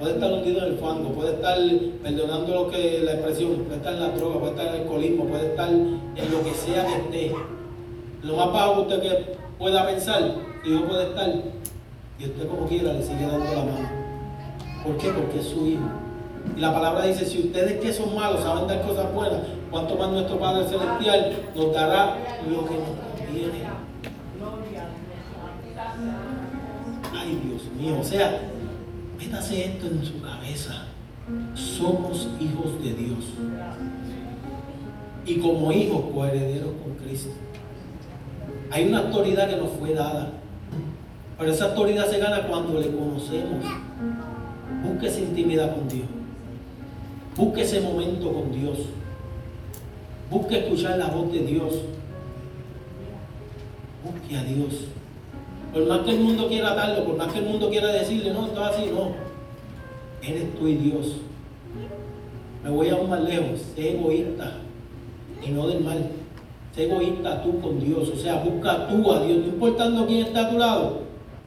[0.00, 1.58] Puede estar hundido en el fango, puede estar
[2.02, 5.24] perdonando lo que la expresión, puede estar en la droga, puede estar en el alcoholismo,
[5.26, 7.36] puede estar en lo que sea que esté.
[8.22, 10.22] Lo más bajo usted que pueda pensar,
[10.64, 11.28] hijo puede estar,
[12.18, 13.90] y usted como quiera le sigue dando la mano.
[14.82, 15.10] ¿Por qué?
[15.10, 15.84] Porque es su hijo.
[16.56, 19.40] Y la palabra dice, si ustedes que son malos saben dar cosas buenas,
[19.70, 22.16] cuanto más nuestro Padre Celestial nos dará
[22.48, 23.68] lo que nos conviene.
[27.14, 28.49] Ay, Dios mío, o sea,
[29.30, 30.86] métase esto en su cabeza.
[31.54, 33.24] Somos hijos de Dios.
[35.24, 37.30] Y como hijos coherederos con Cristo.
[38.72, 40.32] Hay una autoridad que nos fue dada.
[41.38, 43.64] Pero esa autoridad se gana cuando le conocemos.
[44.84, 46.06] Busque esa intimidad con Dios.
[47.36, 48.78] Busque ese momento con Dios.
[50.28, 51.74] Busque escuchar la voz de Dios.
[54.04, 54.86] Busque a Dios.
[55.72, 58.46] Por más que el mundo quiera darlo, por más que el mundo quiera decirle, no,
[58.46, 59.12] esto es así, no.
[60.22, 61.16] Eres tú y Dios.
[62.62, 63.60] Me voy a un más lejos.
[63.74, 64.52] Sé egoísta
[65.46, 66.10] y no del mal.
[66.74, 68.08] Sé egoísta tú con Dios.
[68.08, 69.38] O sea, busca tú a Dios.
[69.38, 71.00] No importando quién está a tu lado.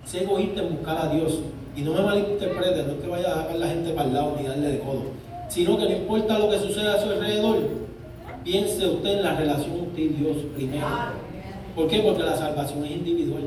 [0.05, 1.39] Sé egoísta en buscar a Dios.
[1.75, 4.35] Y no me malinterprete, no es que vaya a sacar la gente para el lado
[4.39, 5.03] ni darle de codo.
[5.49, 7.83] Sino que no importa lo que suceda a su alrededor
[8.43, 10.85] Piense usted en la relación usted y Dios primero.
[11.75, 11.99] ¿Por qué?
[11.99, 13.43] Porque la salvación es individual.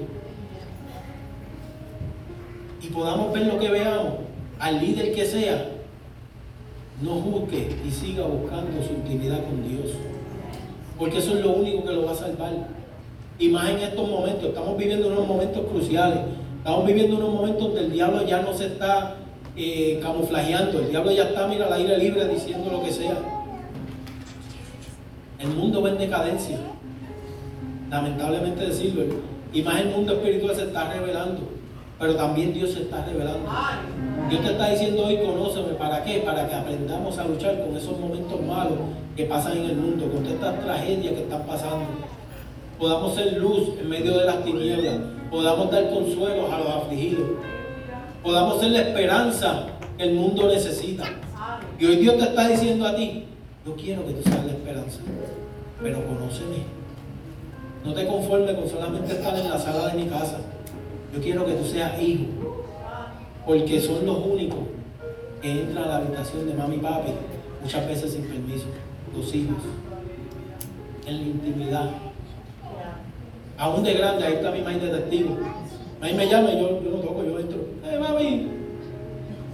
[2.87, 4.15] Y podamos ver lo que veamos,
[4.61, 5.71] al líder que sea,
[7.03, 9.93] no juzgue y siga buscando su intimidad con Dios.
[10.97, 12.53] Porque eso es lo único que lo va a salvar.
[13.39, 16.21] Y más en estos momentos, estamos viviendo unos momentos cruciales.
[16.59, 19.17] Estamos viviendo unos momentos donde el diablo ya no se está
[19.57, 20.79] eh, camuflajeando.
[20.79, 23.19] El diablo ya está, mira, al aire libre diciendo lo que sea.
[25.41, 26.59] El mundo va en decadencia.
[27.91, 29.05] Lamentablemente decirlo.
[29.53, 31.56] Y más el mundo espiritual se está revelando.
[31.99, 33.49] Pero también Dios se está revelando.
[34.29, 35.75] Dios te está diciendo hoy, conóceme.
[35.79, 36.19] ¿Para qué?
[36.19, 38.79] Para que aprendamos a luchar con esos momentos malos
[39.17, 41.87] que pasan en el mundo, con estas tragedias que están pasando.
[42.79, 44.97] Podamos ser luz en medio de las tinieblas.
[45.31, 47.31] Podamos dar consuelo a los afligidos.
[48.23, 49.67] Podamos ser la esperanza
[49.97, 51.05] que el mundo necesita.
[51.79, 53.25] Y hoy Dios te está diciendo a ti,
[53.65, 54.99] yo quiero que tú seas la esperanza,
[55.83, 56.77] pero conóceme.
[57.85, 60.39] No te conformes con solamente estar en la sala de mi casa.
[61.15, 62.25] Yo quiero que tú seas hijo,
[63.47, 64.59] porque son los únicos
[65.41, 67.13] que entran a la habitación de mami y papi,
[67.63, 68.67] muchas veces sin permiso,
[69.17, 69.57] los hijos,
[71.07, 71.91] en la intimidad.
[73.59, 75.39] Aún de grande, ahí está mi madre de testigo.
[76.01, 77.59] Ahí me llama y yo, yo no toco, yo entro.
[77.85, 78.49] ¡Eh, mami!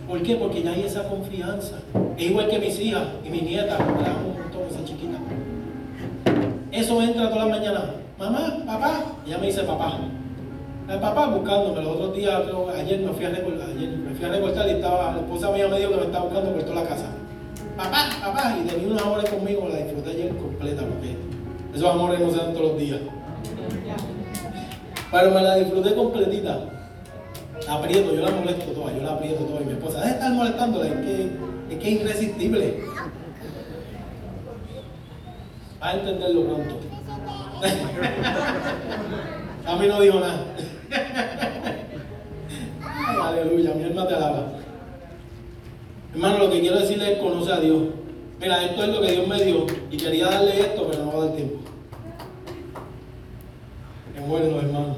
[0.08, 0.34] ¿Por qué?
[0.36, 1.76] Porque ya hay esa confianza.
[2.18, 5.18] Es igual que mis hijas y mi nieta, la amo montón, esa chiquita.
[6.72, 7.82] Eso entra todas las mañanas.
[8.18, 9.04] Mamá, papá.
[9.26, 9.98] Ella me dice papá.
[10.88, 11.82] El papá buscándome.
[11.82, 12.42] Los otros días,
[12.76, 15.78] ayer me fui a recortar, me fui a recortar y estaba, la esposa mía me
[15.78, 17.06] dijo que me estaba buscando por toda la casa.
[17.76, 21.16] Papá, papá, y tenía una hora conmigo, la disfruté ayer completa, porque
[21.74, 23.00] esos amores no se dan todos los días.
[25.10, 26.58] Pero me la disfruté completita.
[27.66, 29.62] La aprieto, yo la molesto toda, yo la aprieto toda.
[29.62, 31.30] Y mi esposa, deja de estar molestándola, es que
[31.70, 32.84] es, que es irresistible.
[35.80, 36.74] Va a entenderlo pronto.
[39.66, 40.44] a mí no dijo nada.
[43.22, 44.52] Aleluya, mi alma te alaba.
[46.12, 47.82] Hermano, lo que quiero decirle es conoce a Dios.
[48.40, 51.22] Mira, esto es lo que Dios me dio y quería darle esto, pero no va
[51.22, 51.56] a dar tiempo.
[54.16, 54.96] Es bueno, hermano.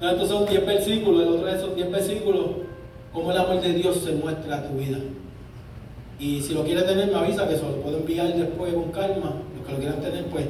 [0.00, 2.46] Estos son 10 versículos, el otro de esos 10 versículos,
[3.12, 4.98] cómo el amor de Dios se muestra a tu vida.
[6.18, 9.34] Y si lo quieres tener, me avisa que se lo puedo enviar después con calma.
[9.56, 10.46] Los que lo quieran tener, pues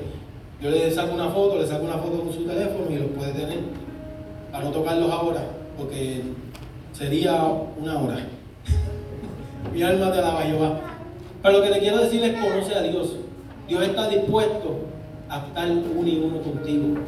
[0.61, 3.33] yo le saco una foto, le saco una foto con su teléfono y lo puede
[3.33, 3.84] tener
[4.55, 5.41] para no tocarlos ahora,
[5.77, 6.23] porque
[6.93, 7.43] sería
[7.77, 8.19] una hora.
[9.75, 10.81] Mi alma te alaba Jehová.
[11.43, 13.17] Pero lo que te quiero decir es conoce a Dios.
[13.67, 14.77] Dios está dispuesto
[15.29, 17.01] a estar uno y uno contigo.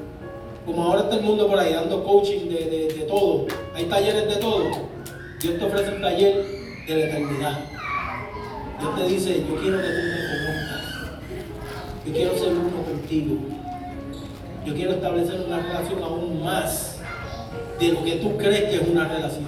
[0.67, 4.27] Como ahora está el mundo por ahí dando coaching de, de, de todo, hay talleres
[4.27, 4.65] de todo.
[5.41, 6.45] Dios te ofrece un taller
[6.89, 7.61] de la eternidad.
[8.81, 10.83] Dios te dice, yo quiero que tú me conozcas.
[12.07, 13.37] Yo quiero ser uno contigo.
[14.65, 16.96] Yo quiero establecer una relación aún más
[17.79, 19.47] de lo que tú crees que es una relación.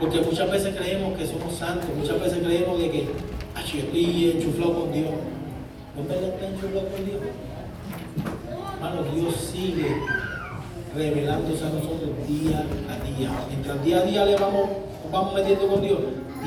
[0.00, 3.08] Porque muchas veces creemos que somos santos, muchas veces creemos de que,
[3.54, 5.10] ah, yo estoy enchuflado con Dios.
[5.96, 7.20] ¿No verdad está enchuflado con Dios?
[8.74, 9.96] Hermano, Dios sigue
[10.94, 13.30] revelándose a nosotros día a día.
[13.48, 14.68] Mientras día a día le vamos,
[15.04, 15.98] nos vamos metiendo con Dios,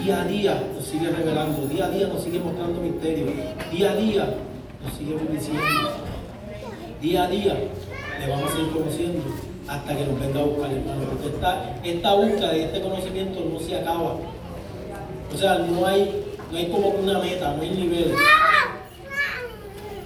[0.03, 3.29] día a día nos sigue revelando, día a día nos sigue mostrando misterios,
[3.71, 4.35] día a día
[4.83, 5.63] nos sigue bendiciendo.
[7.01, 7.55] Día a día
[8.19, 9.21] le vamos a ir conociendo
[9.67, 11.03] hasta que nos venga a buscar, hermano.
[11.09, 14.17] Porque esta, esta búsqueda y este conocimiento no se acaba.
[15.33, 18.15] O sea, no hay, no hay como una meta, no hay niveles.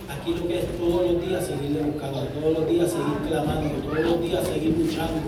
[0.10, 4.06] Aquí lo que es todos los días seguirle buscando, todos los días seguir clamando, todos
[4.06, 5.22] los días seguir luchando,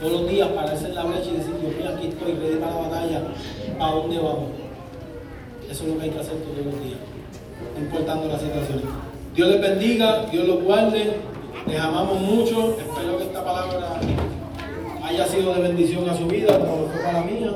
[0.00, 2.74] todos los días pararse en la brecha y decir, Dios mío, aquí estoy, ready para
[2.74, 3.22] la batalla,
[3.80, 4.50] ¿a dónde vamos?
[5.70, 7.00] Eso es lo que hay que hacer todos los días,
[7.78, 8.82] importando la situación.
[9.34, 11.14] Dios les bendiga, Dios los guarde,
[11.66, 14.00] les amamos mucho, espero que esta palabra
[15.02, 17.50] haya sido de bendición a su vida, como fue para la mía,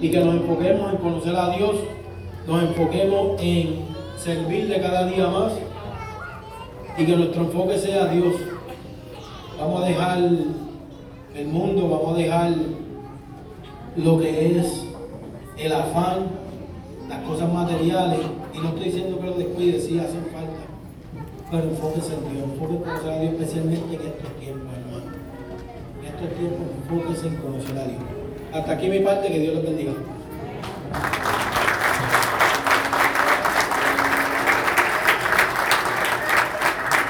[0.00, 1.76] y que nos enfoquemos en conocer a Dios,
[2.46, 3.84] nos enfoquemos en
[4.16, 5.52] servirle cada día más.
[6.98, 8.34] Y que nuestro enfoque sea Dios.
[9.58, 12.52] Vamos a dejar el mundo, vamos a dejar
[13.96, 14.84] lo que es
[15.56, 16.26] el afán,
[17.08, 18.20] las cosas materiales,
[18.54, 20.29] y no estoy diciendo que lo descuide, sí falta,
[21.50, 25.10] pero enfóquese en Dios, enfóquese en Dios especialmente en estos tiempos, hermano.
[25.98, 28.02] En estos tiempos enfóquese en conocer a Dios.
[28.52, 29.92] Hasta aquí mi parte, que Dios les bendiga.